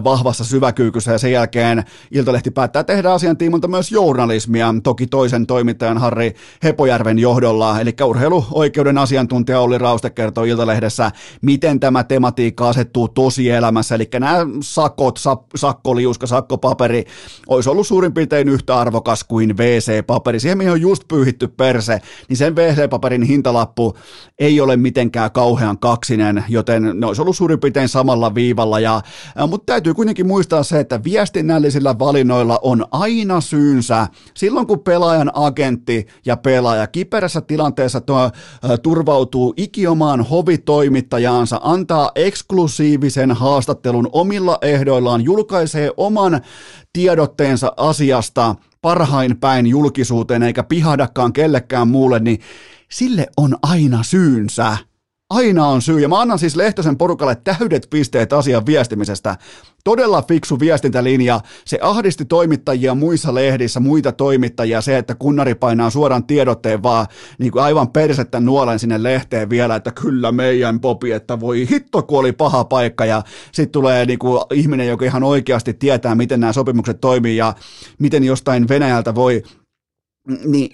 [0.05, 5.99] vahvassa syväkyykyssä ja sen jälkeen Iltalehti päättää tehdä asian tiimolta myös journalismia, toki toisen toimittajan
[5.99, 6.35] Harri
[6.65, 11.11] Hepojärven johdolla, eli urheiluoikeuden asiantuntija Olli Rauste kertoo Iltalehdessä,
[11.43, 15.21] miten tämä tematiikka asettuu tosielämässä, eli nämä sakot,
[15.57, 17.05] sakkoliuska, sakkopaperi
[17.49, 22.37] olisi ollut suurin piirtein yhtä arvokas kuin WC-paperi, siihen mihin on just pyyhitty perse, niin
[22.37, 23.97] sen WC-paperin hintalappu
[24.39, 28.81] ei ole mitenkään kauhean kaksinen, joten ne olisi ollut suurin piirtein samalla viivalla.
[28.81, 29.01] Ja,
[29.49, 34.09] mutta täytyy kuitenkin muistaa se, että viestinnällisillä valinnoilla on aina syynsä.
[34.35, 38.31] Silloin kun pelaajan agentti ja pelaaja kiperässä tilanteessa tuo,
[38.83, 46.41] turvautuu ikiomaan hovitoimittajaansa, antaa eksklusiivisen haastattelun omilla ehdoillaan, julkaisee oman
[46.93, 52.41] tiedotteensa asiasta parhain päin julkisuuteen eikä pihadakaan kellekään muulle, niin
[52.93, 54.77] sille on aina syynsä.
[55.31, 59.37] Aina on syy, ja mä annan siis Lehtosen porukalle täydet pisteet asian viestimisestä.
[59.85, 61.41] Todella fiksu viestintälinja.
[61.65, 67.07] Se ahdisti toimittajia muissa lehdissä, muita toimittajia, se, että kunnari painaa suoran tiedotteen vaan
[67.39, 72.03] niin kuin aivan persettä nuolen sinne lehteen vielä, että kyllä meidän popi, että voi hitto,
[72.03, 73.23] kun oli paha paikka, ja
[73.53, 77.55] sitten tulee niin kuin ihminen, joka ihan oikeasti tietää, miten nämä sopimukset toimii, ja
[77.99, 79.43] miten jostain Venäjältä voi
[80.45, 80.71] niin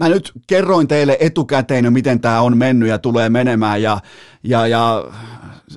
[0.00, 4.00] mä nyt kerroin teille etukäteen miten tämä on mennyt ja tulee menemään ja,
[4.42, 5.04] ja, ja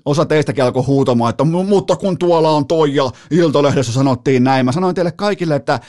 [0.06, 4.66] osa teistäkin alkoi huutamaan, että mutta kun tuolla on toi ja Iltalehdessä sanottiin näin.
[4.66, 5.80] Mä sanoin teille kaikille, että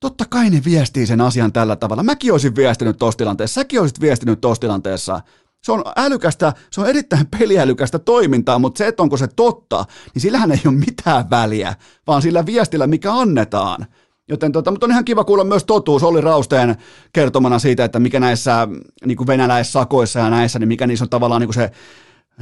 [0.00, 2.02] totta kai ne viestii sen asian tällä tavalla.
[2.02, 5.20] Mäkin olisin viestinyt tuossa tilanteessa, säkin olisit viestinyt tuossa tilanteessa.
[5.62, 10.22] Se on älykästä, se on erittäin peliälykästä toimintaa, mutta se, että onko se totta, niin
[10.22, 11.74] sillähän ei ole mitään väliä,
[12.06, 13.86] vaan sillä viestillä, mikä annetaan.
[14.28, 16.76] Joten tota, mutta on ihan kiva kuulla myös totuus Olli Rausteen
[17.12, 18.68] kertomana siitä, että mikä näissä
[19.04, 21.70] niin kuin venäläissakoissa ja näissä, niin mikä niissä on tavallaan niin kuin se,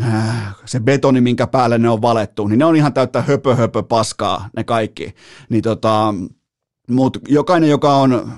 [0.04, 3.82] äh, se betoni, minkä päälle ne on valettu, niin ne on ihan täyttä höpö höpö
[3.82, 5.14] paskaa ne kaikki.
[5.48, 6.14] Niin tota,
[6.90, 8.32] mutta jokainen, joka on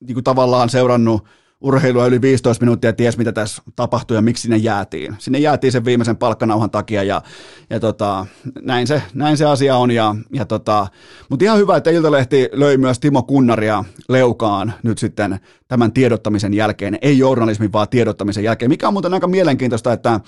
[0.00, 1.28] niin kuin tavallaan seurannut
[1.66, 5.16] urheilua yli 15 minuuttia ties mitä tässä tapahtui ja miksi sinne jäätiin.
[5.18, 7.22] Sinne jäätiin sen viimeisen palkkanauhan takia ja,
[7.70, 8.26] ja tota,
[8.62, 9.90] näin, se, näin se asia on.
[9.90, 10.86] Ja, ja tota,
[11.30, 16.98] mutta ihan hyvä, että Iltalehti löi myös Timo Kunnaria leukaan nyt sitten tämän tiedottamisen jälkeen.
[17.02, 20.20] Ei journalismin, vaan tiedottamisen jälkeen, mikä on muuten aika mielenkiintoista, että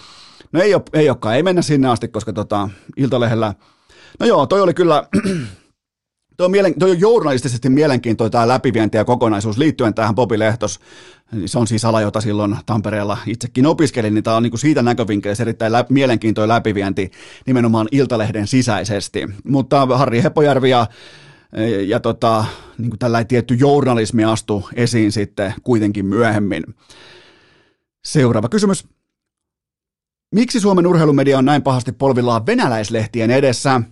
[0.52, 3.54] no ei, ole, ei olekaan, ei mennä sinne asti, koska tota, Iltalehdellä,
[4.20, 5.04] no joo, toi oli kyllä
[6.38, 10.80] Tuo on, mielen, tuo on journalistisesti mielenkiintoinen tämä läpivienti ja kokonaisuus liittyen tähän Bobi Lehtos.
[11.46, 14.82] Se on siis ala, jota silloin Tampereella itsekin opiskelin, niin tämä on niin kuin siitä
[14.82, 17.10] näkövinkkelistä erittäin lä- mielenkiintoinen läpivienti
[17.46, 19.26] nimenomaan Iltalehden sisäisesti.
[19.44, 20.86] Mutta Harri Hepojärvi ja
[21.86, 22.44] ja tota,
[22.78, 26.64] niin kuin tällainen tietty journalismi astu esiin sitten kuitenkin myöhemmin.
[28.04, 28.86] Seuraava kysymys.
[30.34, 33.82] Miksi Suomen urheilumedia on näin pahasti polvillaan venäläislehtien edessä?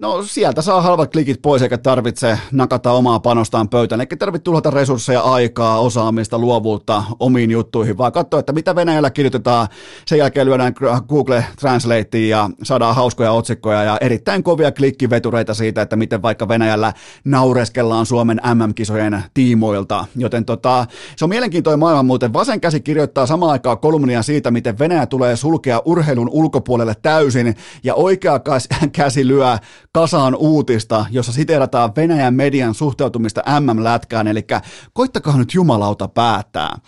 [0.00, 4.70] No sieltä saa halvat klikit pois eikä tarvitse nakata omaa panostaan pöytään, eikä tarvitse tuhlata
[4.70, 9.68] resursseja, aikaa, osaamista, luovuutta omiin juttuihin, vaan katsoa, että mitä Venäjällä kirjoitetaan,
[10.06, 10.74] sen jälkeen lyödään
[11.08, 16.92] Google Translateen ja saadaan hauskoja otsikkoja ja erittäin kovia klikkivetureita siitä, että miten vaikka Venäjällä
[17.24, 20.86] naureskellaan Suomen MM-kisojen tiimoilta, joten tota,
[21.16, 22.32] se on mielenkiintoinen maailma muuten.
[22.32, 27.94] Vasen käsi kirjoittaa samaan aikaan kolumnia siitä, miten Venäjä tulee sulkea urheilun ulkopuolelle täysin ja
[27.94, 28.40] oikea
[28.92, 29.56] käsi lyö
[29.92, 34.46] kasaan uutista, jossa siteerataan Venäjän median suhteutumista MM-lätkään, eli
[34.92, 36.78] koittakaa nyt jumalauta päättää.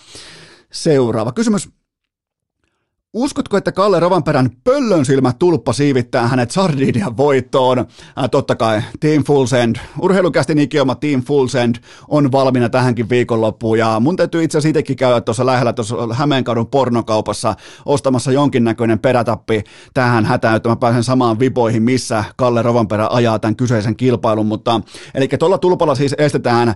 [0.72, 1.77] Seuraava kysymys.
[3.14, 7.78] Uskotko, että Kalle Rovanperän pöllön silmä tulppa siivittää hänet Sardinian voittoon?
[7.78, 7.86] Äh,
[8.30, 11.76] totta kai Team Full Send, urheilukästin ikioma Team Full Send
[12.08, 13.78] on valmiina tähänkin viikonloppuun.
[13.78, 17.54] Ja mun täytyy itse asiassa itsekin käydä tuossa lähellä tuossa Hämeenkadun pornokaupassa
[17.86, 23.56] ostamassa jonkinnäköinen perätappi tähän hätään, että mä pääsen samaan vipoihin, missä Kalle Rovanperä ajaa tämän
[23.56, 24.80] kyseisen kilpailun, mutta
[25.14, 26.74] eli tuolla tulpalla siis estetään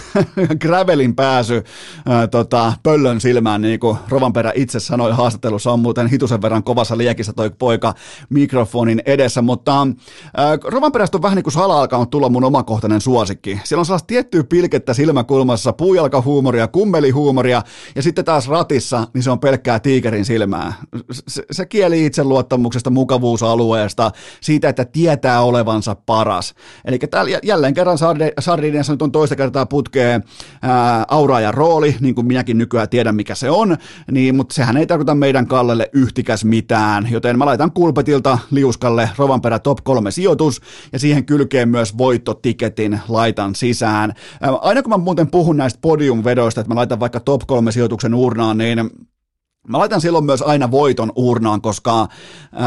[0.62, 1.64] gravelin pääsy
[2.06, 6.42] ää, äh, tota, pöllön silmään, niin kuin Rovanperä itse sanoi haastattelussa studiossa on muuten hitusen
[6.42, 7.94] verran kovassa liekissä toi poika
[8.30, 13.60] mikrofonin edessä, mutta äh, Rovanperästä on vähän niin kuin sala alkanut tulla mun omakohtainen suosikki.
[13.64, 17.62] Siellä on sellaista tiettyä pilkettä silmäkulmassa, puujalkahuumoria, kummelihuumoria
[17.94, 20.72] ja sitten taas ratissa, niin se on pelkkää tiikerin silmää.
[21.10, 24.10] Se, se kieli itseluottamuksesta, mukavuusalueesta,
[24.40, 26.54] siitä, että tietää olevansa paras.
[26.84, 26.98] Eli
[27.42, 27.98] jälleen kerran
[28.38, 30.24] Sardiniassa nyt on toista kertaa putkeen
[30.62, 33.76] ää, auraajan rooli, niin kuin minäkin nykyään tiedän, mikä se on,
[34.10, 39.58] niin, mutta sehän ei tarkoita meidän Kallelle yhtikäs mitään, joten mä laitan Kulpetilta liuskalle Rovanperä
[39.58, 40.60] top 3 sijoitus,
[40.92, 44.12] ja siihen kylkeen myös voittotiketin laitan sisään.
[44.40, 48.14] Ää, aina kun mä muuten puhun näistä podiumvedoista, että mä laitan vaikka top 3 sijoituksen
[48.14, 48.90] urnaan, niin
[49.68, 52.08] Mä laitan silloin myös aina voiton urnaan, koska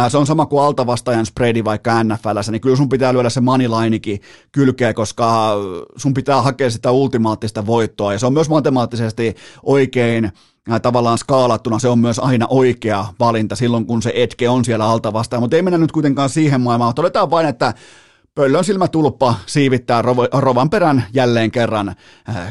[0.09, 4.21] se on sama kuin altavastajan spreadi vaikka NFLssä, niin kyllä sun pitää lyödä se moneylinekin
[4.51, 5.55] kylkeä, koska
[5.95, 10.31] sun pitää hakea sitä ultimaattista voittoa, ja se on myös matemaattisesti oikein
[10.81, 15.41] tavallaan skaalattuna, se on myös aina oikea valinta silloin, kun se etke on siellä altavastaaja,
[15.41, 17.73] mutta ei mennä nyt kuitenkaan siihen maailmaan, todetaan vain, että
[18.35, 20.01] Pöllön silmätulppa siivittää
[20.33, 21.95] Rovan perän jälleen kerran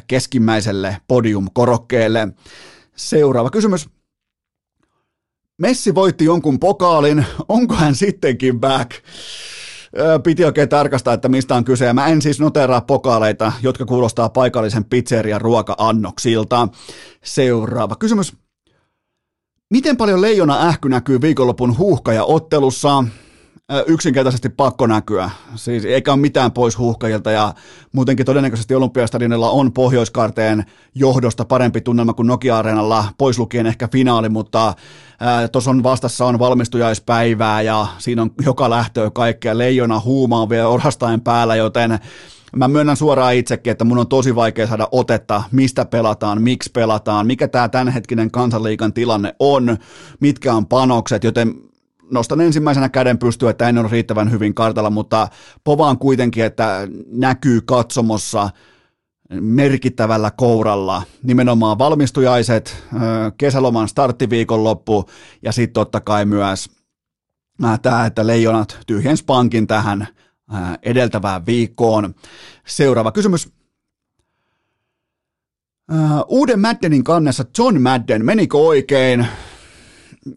[0.07, 2.29] keskimmäiselle podiumkorokkeelle.
[2.97, 3.89] Seuraava kysymys.
[5.59, 8.91] Messi voitti jonkun pokaalin, onko hän sittenkin back?
[10.23, 11.93] Piti oikein tarkastaa, että mistä on kyse.
[11.93, 16.69] Mä en siis noteraa pokaaleita, jotka kuulostaa paikallisen pizzerian ruoka-annoksilta.
[17.25, 18.37] Seuraava kysymys.
[19.71, 23.05] Miten paljon leijona ähky näkyy viikonlopun huuhkaja-ottelussa?
[23.87, 25.31] Yksinkertaisesti pakko näkyä.
[25.55, 27.55] Siis eikä ole mitään pois huuhkajilta ja
[27.93, 30.65] muutenkin todennäköisesti Olympiastadionilla on Pohjoiskarteen
[30.95, 34.75] johdosta parempi tunnelma kuin Nokia-areenalla, pois lukien ehkä finaali, mutta
[35.53, 39.59] tuossa on vastassa on valmistujaispäivää ja siinä on joka lähtöä kaikkea.
[39.59, 41.99] Leijona huuma on vielä orastaen päällä, joten
[42.57, 47.27] mä myönnän suoraan itsekin, että mun on tosi vaikea saada otetta, mistä pelataan, miksi pelataan,
[47.27, 49.77] mikä tämä tämänhetkinen kansanliikan tilanne on,
[50.21, 51.68] mitkä on panokset, joten
[52.11, 55.29] nostan ensimmäisenä käden pystyä, että en ole riittävän hyvin kartalla, mutta
[55.65, 58.51] povaan kuitenkin, että näkyy katsomossa
[59.41, 62.85] merkittävällä kouralla nimenomaan valmistujaiset,
[63.39, 65.05] kesäloman starttiviikonloppu
[65.43, 66.71] ja sitten totta kai myös
[67.83, 70.09] tämä, että leijonat tyhjens pankin tähän
[70.83, 72.15] edeltävään viikkoon.
[72.67, 73.53] Seuraava kysymys.
[76.29, 79.27] Uuden Maddenin kannessa John Madden, menikö oikein?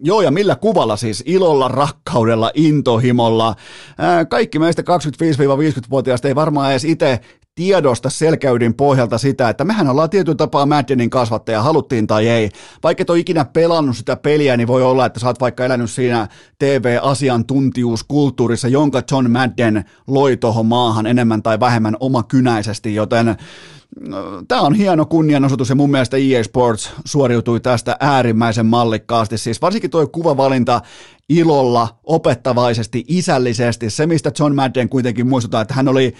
[0.03, 1.23] Joo, ja millä kuvalla siis?
[1.25, 3.55] Ilolla, rakkaudella, intohimolla.
[3.97, 7.19] Ää, kaikki meistä 25-50-vuotiaista ei varmaan edes itse
[7.61, 12.49] tiedosta selkäydin pohjalta sitä, että mehän ollaan tietyn tapaa Maddenin kasvattaja, haluttiin tai ei.
[12.83, 15.91] Vaikka et ole ikinä pelannut sitä peliä, niin voi olla, että sä oot vaikka elänyt
[15.91, 16.27] siinä
[16.59, 23.35] TV-asiantuntijuuskulttuurissa, jonka John Madden loi tuohon maahan enemmän tai vähemmän omakynäisesti, joten
[24.47, 29.37] Tämä on hieno kunnianosoitus ja mun mielestä EA Sports suoriutui tästä äärimmäisen mallikkaasti.
[29.37, 30.81] Siis varsinkin tuo kuvavalinta
[31.31, 33.89] ilolla, opettavaisesti, isällisesti.
[33.89, 36.13] Se, mistä John Madden kuitenkin muistuttaa, että hän oli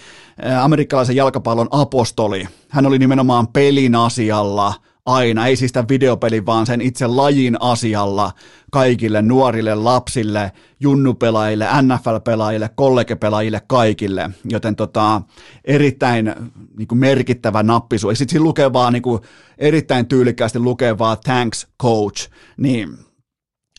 [0.62, 2.48] amerikkalaisen jalkapallon apostoli.
[2.68, 4.74] Hän oli nimenomaan pelin asialla–
[5.06, 8.32] aina, ei siis tämän videopelin, vaan sen itse lajin asialla
[8.70, 14.30] kaikille nuorille lapsille, junnupelaajille, NFL-pelaajille, kollegepelaajille, kaikille.
[14.44, 15.22] Joten tota,
[15.64, 16.34] erittäin
[16.78, 18.10] niin kuin merkittävä nappisu.
[18.10, 19.22] Ja sitten siinä lukee vaan niin kuin,
[19.58, 22.30] erittäin tyylikkäästi lukee vaan thanks coach.
[22.56, 22.98] Niin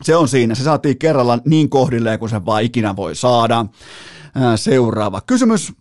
[0.01, 0.55] se on siinä.
[0.55, 3.65] Se saatiin kerralla niin kohdilleen kuin se vaan ikinä voi saada.
[4.55, 5.73] Seuraava kysymys.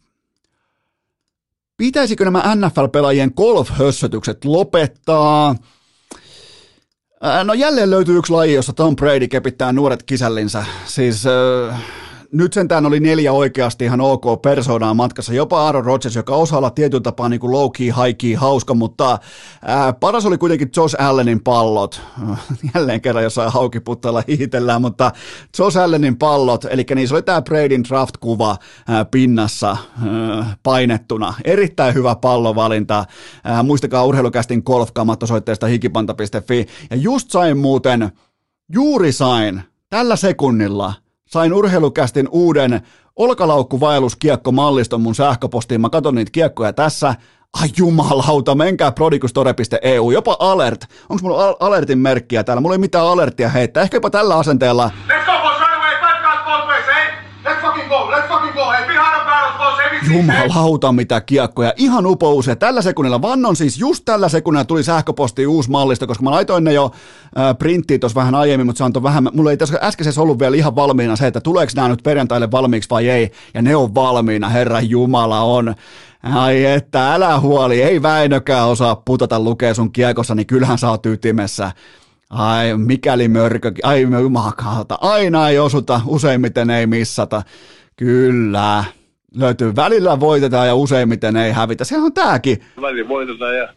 [1.76, 5.54] Pitäisikö nämä NFL-pelaajien golf-hössötykset lopettaa?
[7.44, 10.64] No jälleen löytyy yksi laji, jossa Tom Brady kepittää nuoret kisällinsä.
[10.86, 11.82] Siis äh,
[12.32, 16.70] nyt sentään oli neljä oikeasti ihan ok persoonaa matkassa, jopa Aaron Rodgers, joka osaa olla
[16.70, 19.18] tietyllä tapaa niin kuin low key, high key, hauska, mutta
[19.64, 22.00] ää, paras oli kuitenkin Josh Allenin pallot.
[22.74, 25.12] Jälleen kerran jossain haukiputtalla hiitellään, mutta
[25.58, 28.56] Josh Allenin pallot, eli niissä oli tämä Bradyn draft-kuva
[28.88, 31.34] ää, pinnassa ää, painettuna.
[31.44, 33.04] Erittäin hyvä pallovalinta.
[33.44, 36.66] Ää, muistakaa urheilukästin golfkamat osoitteesta hikipanta.fi.
[36.90, 38.12] Ja just sain muuten,
[38.74, 40.94] juuri sain, tällä sekunnilla–
[41.32, 42.80] sain urheilukästin uuden
[43.16, 45.80] olkalaukkuvaelluskiekko-malliston mun sähköpostiin.
[45.80, 47.14] Mä katson niitä kiekkoja tässä.
[47.60, 50.86] Ai jumalauta, menkää prodikustore.eu, jopa alert.
[51.08, 52.60] Onko mulla alertin merkkiä täällä?
[52.60, 53.82] Mulla ei mitään alerttia heittää.
[53.82, 54.90] Ehkä jopa tällä asenteella.
[55.08, 55.32] Let's go,
[60.10, 61.72] Jumalauta mitä kiekkoja.
[61.76, 62.46] Ihan upous.
[62.46, 66.64] Ja tällä sekunnilla, vannon siis just tällä sekunnilla tuli sähköposti uusi mallista, koska mä laitoin
[66.64, 66.84] ne jo
[67.38, 70.56] äh, printtiin tuossa vähän aiemmin, mutta se antoi vähän, mulla ei tässä äskeisessä ollut vielä
[70.56, 73.30] ihan valmiina se, että tuleeko nämä nyt perjantaille valmiiksi vai ei.
[73.54, 75.74] Ja ne on valmiina, herra Jumala on.
[76.22, 81.06] Ai että, älä huoli, ei Väinökään osaa putata lukea sun kiekossa, niin kyllähän sä oot
[81.06, 81.72] ytimessä.
[82.30, 83.86] Ai, mikäli mörkökin.
[83.86, 84.98] Ai, jumakalta.
[85.00, 87.42] Aina ei osuta, useimmiten ei missata.
[87.96, 88.84] Kyllä.
[89.36, 91.84] Löytyy välillä voitetaan ja useimmiten ei hävitä.
[91.84, 92.58] Se on tääkin.
[92.80, 93.68] Välillä voitetaan ja,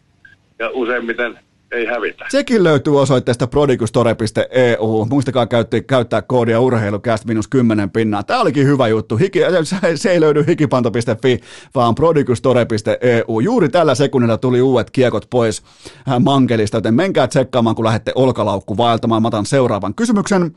[0.58, 1.38] ja useimmiten
[1.72, 2.24] ei hävitä.
[2.28, 5.06] Sekin löytyy osoitteesta prodigustore.eu.
[5.10, 8.22] Muistakaa käytti, käyttää koodia urheilukäst minus 10 pinnaa.
[8.22, 9.16] Tämä olikin hyvä juttu.
[9.16, 9.40] Hiki,
[9.94, 11.40] se ei löydy hikipanto.fi,
[11.74, 13.40] vaan prodigustore.eu.
[13.40, 15.62] Juuri tällä sekunnilla tuli uudet kiekot pois
[16.08, 19.22] äh, mankelista, joten menkää tsekkaamaan, kun lähdette olkalaukku vaeltamaan.
[19.22, 20.52] Mä otan seuraavan kysymyksen.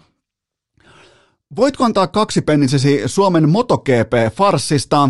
[1.55, 5.09] Voitko antaa kaksipennisesi Suomen MotoGP-farssista?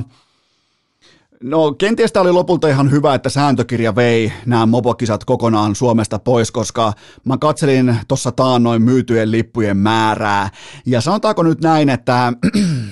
[1.43, 6.51] No kenties tämä oli lopulta ihan hyvä, että sääntökirja vei nämä mopokisat kokonaan Suomesta pois,
[6.51, 6.93] koska
[7.25, 10.49] mä katselin tuossa taannoin myytyjen lippujen määrää.
[10.85, 12.33] Ja sanotaanko nyt näin, että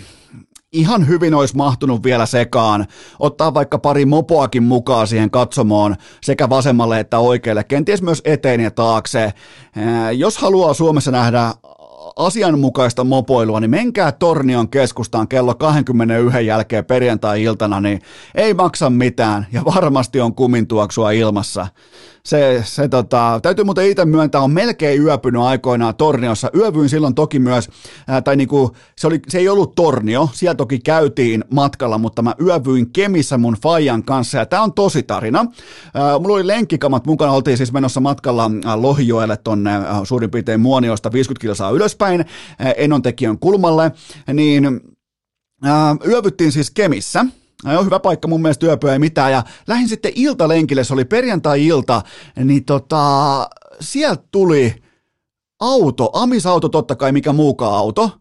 [0.71, 2.85] ihan hyvin olisi mahtunut vielä sekaan,
[3.19, 8.71] ottaa vaikka pari mopoakin mukaan siihen katsomoon sekä vasemmalle että oikealle, kenties myös eteen ja
[8.71, 9.33] taakse.
[10.17, 11.53] Jos haluaa Suomessa nähdä
[12.17, 18.01] asianmukaista mopoilua, niin menkää Tornion keskustaan kello 21 jälkeen perjantai-iltana, niin
[18.35, 21.67] ei maksa mitään ja varmasti on kumintuoksua ilmassa
[22.27, 26.49] se, se tota, täytyy muuten itse myöntää, on melkein yöpynyt aikoinaan Torniossa.
[26.55, 27.69] Yövyin silloin toki myös,
[28.07, 32.35] ää, tai niinku, se, oli, se ei ollut Tornio, siellä toki käytiin matkalla, mutta mä
[32.41, 35.45] yövyin Kemissä mun Fajan kanssa, ja tämä on tosi tarina.
[35.93, 41.11] Ää, mulla oli lenkkikamat mukana, oltiin siis menossa matkalla Lohijoelle tonne ää, suurin piirtein Muoniosta
[41.11, 42.25] 50 kilsaa ylöspäin,
[42.59, 43.91] ää, Enontekijön kulmalle,
[44.33, 44.81] niin
[45.63, 47.25] ää, yövyttiin siis Kemissä,
[47.65, 49.31] No, hyvä paikka mun mielestä yöpyä ei mitään.
[49.31, 52.01] Ja lähdin sitten iltalenkille, se oli perjantai-ilta,
[52.43, 53.49] niin tota,
[53.79, 54.75] sieltä tuli
[55.59, 58.11] auto, amisauto totta kai, mikä muukaan auto.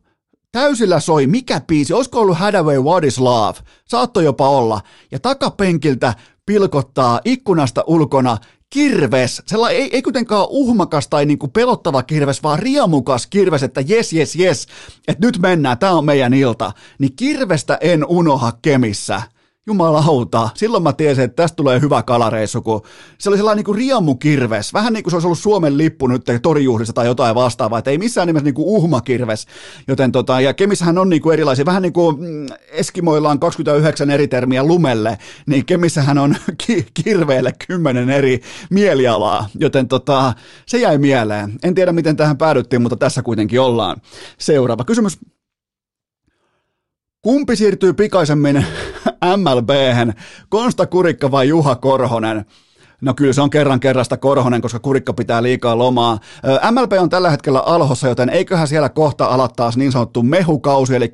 [0.52, 3.58] Täysillä soi, mikä biisi, olisiko ollut Hadaway What is Love?
[3.84, 4.80] Saattoi jopa olla.
[5.10, 6.14] Ja takapenkiltä
[6.46, 8.36] pilkottaa ikkunasta ulkona
[8.70, 14.12] kirves, sella ei, ei kuitenkaan uhmakas tai niinku pelottava kirves, vaan riemukas kirves, että jes,
[14.12, 14.66] jes, jes,
[15.08, 16.72] että nyt mennään, tämä on meidän ilta.
[16.98, 19.22] Niin kirvestä en unoha Kemissä
[19.66, 22.82] jumalauta, silloin mä tiesin, että tästä tulee hyvä kalareissu, kun
[23.18, 26.24] se oli sellainen niin kuin riemukirves, vähän niin kuin se olisi ollut Suomen lippu nyt
[26.42, 29.46] torijuhlissa tai jotain vastaavaa, että ei missään nimessä niin kuin uhmakirves,
[29.88, 34.10] joten tota, ja Kemissähän on niin kuin erilaisia, vähän niin kuin mm, Eskimoilla on 29
[34.10, 36.36] eri termiä lumelle, niin Kemissähän on
[36.66, 38.40] ki- kirveelle 10 eri
[38.70, 40.32] mielialaa, joten tota,
[40.66, 41.52] se jäi mieleen.
[41.62, 43.96] En tiedä, miten tähän päädyttiin, mutta tässä kuitenkin ollaan.
[44.38, 45.18] Seuraava kysymys.
[47.26, 48.66] Kumpi siirtyy pikaisemmin
[49.36, 49.70] mlb
[50.48, 52.44] Konsta Kurikka vai Juha Korhonen?
[53.06, 56.18] No kyllä se on kerran kerrasta Korhonen, koska kurikka pitää liikaa lomaa.
[56.70, 61.12] MLP on tällä hetkellä alhossa, joten eiköhän siellä kohta ala taas niin sanottu mehukausi, eli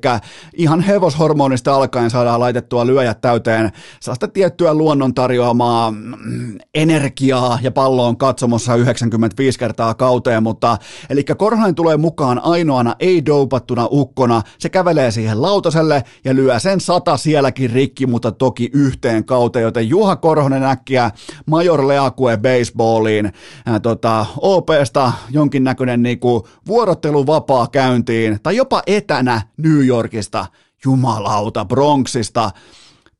[0.57, 8.07] ihan hevoshormonista alkaen saadaan laitettua lyöjät täyteen sellaista tiettyä luonnon tarjoamaa mm, energiaa ja pallo
[8.07, 10.77] on katsomossa 95 kertaa kauteen, mutta
[11.09, 17.17] eli Korhonen tulee mukaan ainoana ei-doupattuna ukkona, se kävelee siihen lautaselle ja lyö sen sata
[17.17, 21.11] sielläkin rikki, mutta toki yhteen kauteen, joten Juha Korhonen äkkiä
[21.45, 23.33] Major Major Leakue baseballiin,
[23.65, 30.45] ää, tota, OPsta jonkinnäköinen niinku vuorotteluvapaa käyntiin, tai jopa etänä New Yorkista,
[30.85, 32.51] jumalauta, Bronxista,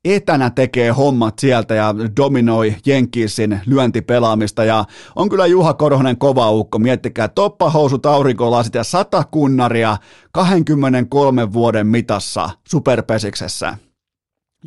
[0.04, 4.84] etänä tekee hommat sieltä ja dominoi Jenkisin lyöntipelaamista ja
[5.16, 9.96] on kyllä Juha Korhonen kova ukko, miettikää toppahousut, aurinkolasit ja sata kunnaria
[10.32, 13.78] 23 vuoden mitassa superpesiksessä.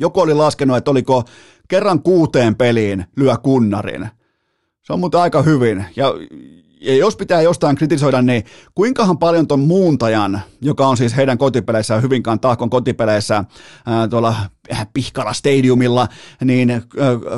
[0.00, 1.24] Joku oli laskenut, että oliko
[1.68, 4.08] kerran kuuteen peliin lyö kunnarin.
[4.82, 5.84] Se on muuten aika hyvin.
[5.96, 6.14] Ja,
[6.80, 8.44] ja jos pitää jostain kritisoida, niin
[8.74, 13.44] kuinkahan paljon ton muuntajan, joka on siis heidän kotipeleissä, Hyvinkään Tahkon kotipeleissä
[13.86, 14.34] ää, tuolla
[14.72, 16.08] äh, Pihkala Stadiumilla,
[16.44, 16.80] niin ää,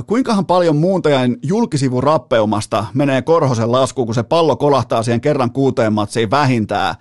[0.06, 5.92] kuinkahan paljon muuntajan julkisivun rappeumasta menee Korhosen laskuun, kun se pallo kolahtaa siihen kerran kuuteen
[5.92, 6.94] matsiin vähintään,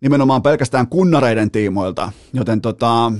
[0.00, 2.12] nimenomaan pelkästään kunnareiden tiimoilta.
[2.32, 3.12] Joten tota,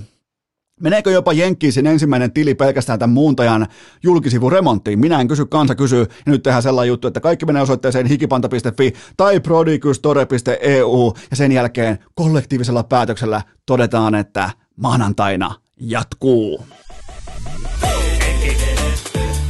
[0.81, 3.67] Meneekö jopa Jenkkiisin ensimmäinen tili pelkästään tämän muuntajan
[4.03, 4.99] julkisivun remonttiin?
[4.99, 6.01] Minä en kysy, kansa kysyy.
[6.01, 11.99] Ja nyt tehdään sellainen juttu, että kaikki menee osoitteeseen hikipanta.fi tai prodigustore.eu ja sen jälkeen
[12.15, 16.67] kollektiivisella päätöksellä todetaan, että maanantaina jatkuu.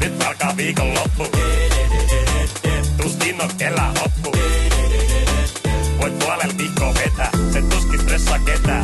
[0.01, 1.27] Nyt alkaa viikonloppu.
[3.03, 4.39] Tuskin on kellään loppu.
[6.01, 8.84] Voit puolella viikkoa vetää, se tuskin stressaa ketään.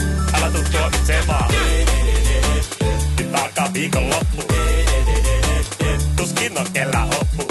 [3.70, 4.42] Alkaa viikonloppu.
[6.16, 7.46] Tuskin on kellään hoppu.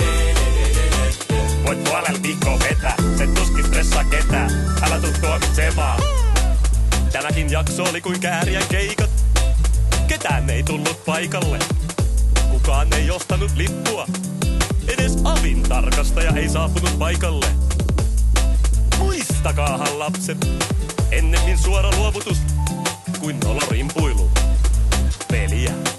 [1.66, 4.52] Voit puolella viikkoa vetää, se tuskin stressaa ketään.
[4.82, 6.02] Älä tuu tuomitsemaan.
[7.12, 9.10] Tämäkin jakso oli kuin kääriä keikat.
[10.08, 11.60] Ketään ei tullut paikalle.
[12.52, 14.08] Kukaan ei ostanut lippua.
[14.88, 17.46] Edes avin tarkastaja ei saapunut paikalle.
[18.98, 20.48] Muistakaahan lapset,
[21.12, 22.38] ennemmin suora luovutus
[23.20, 24.32] kuin nolo rimpuilu.
[25.32, 25.99] Peliä.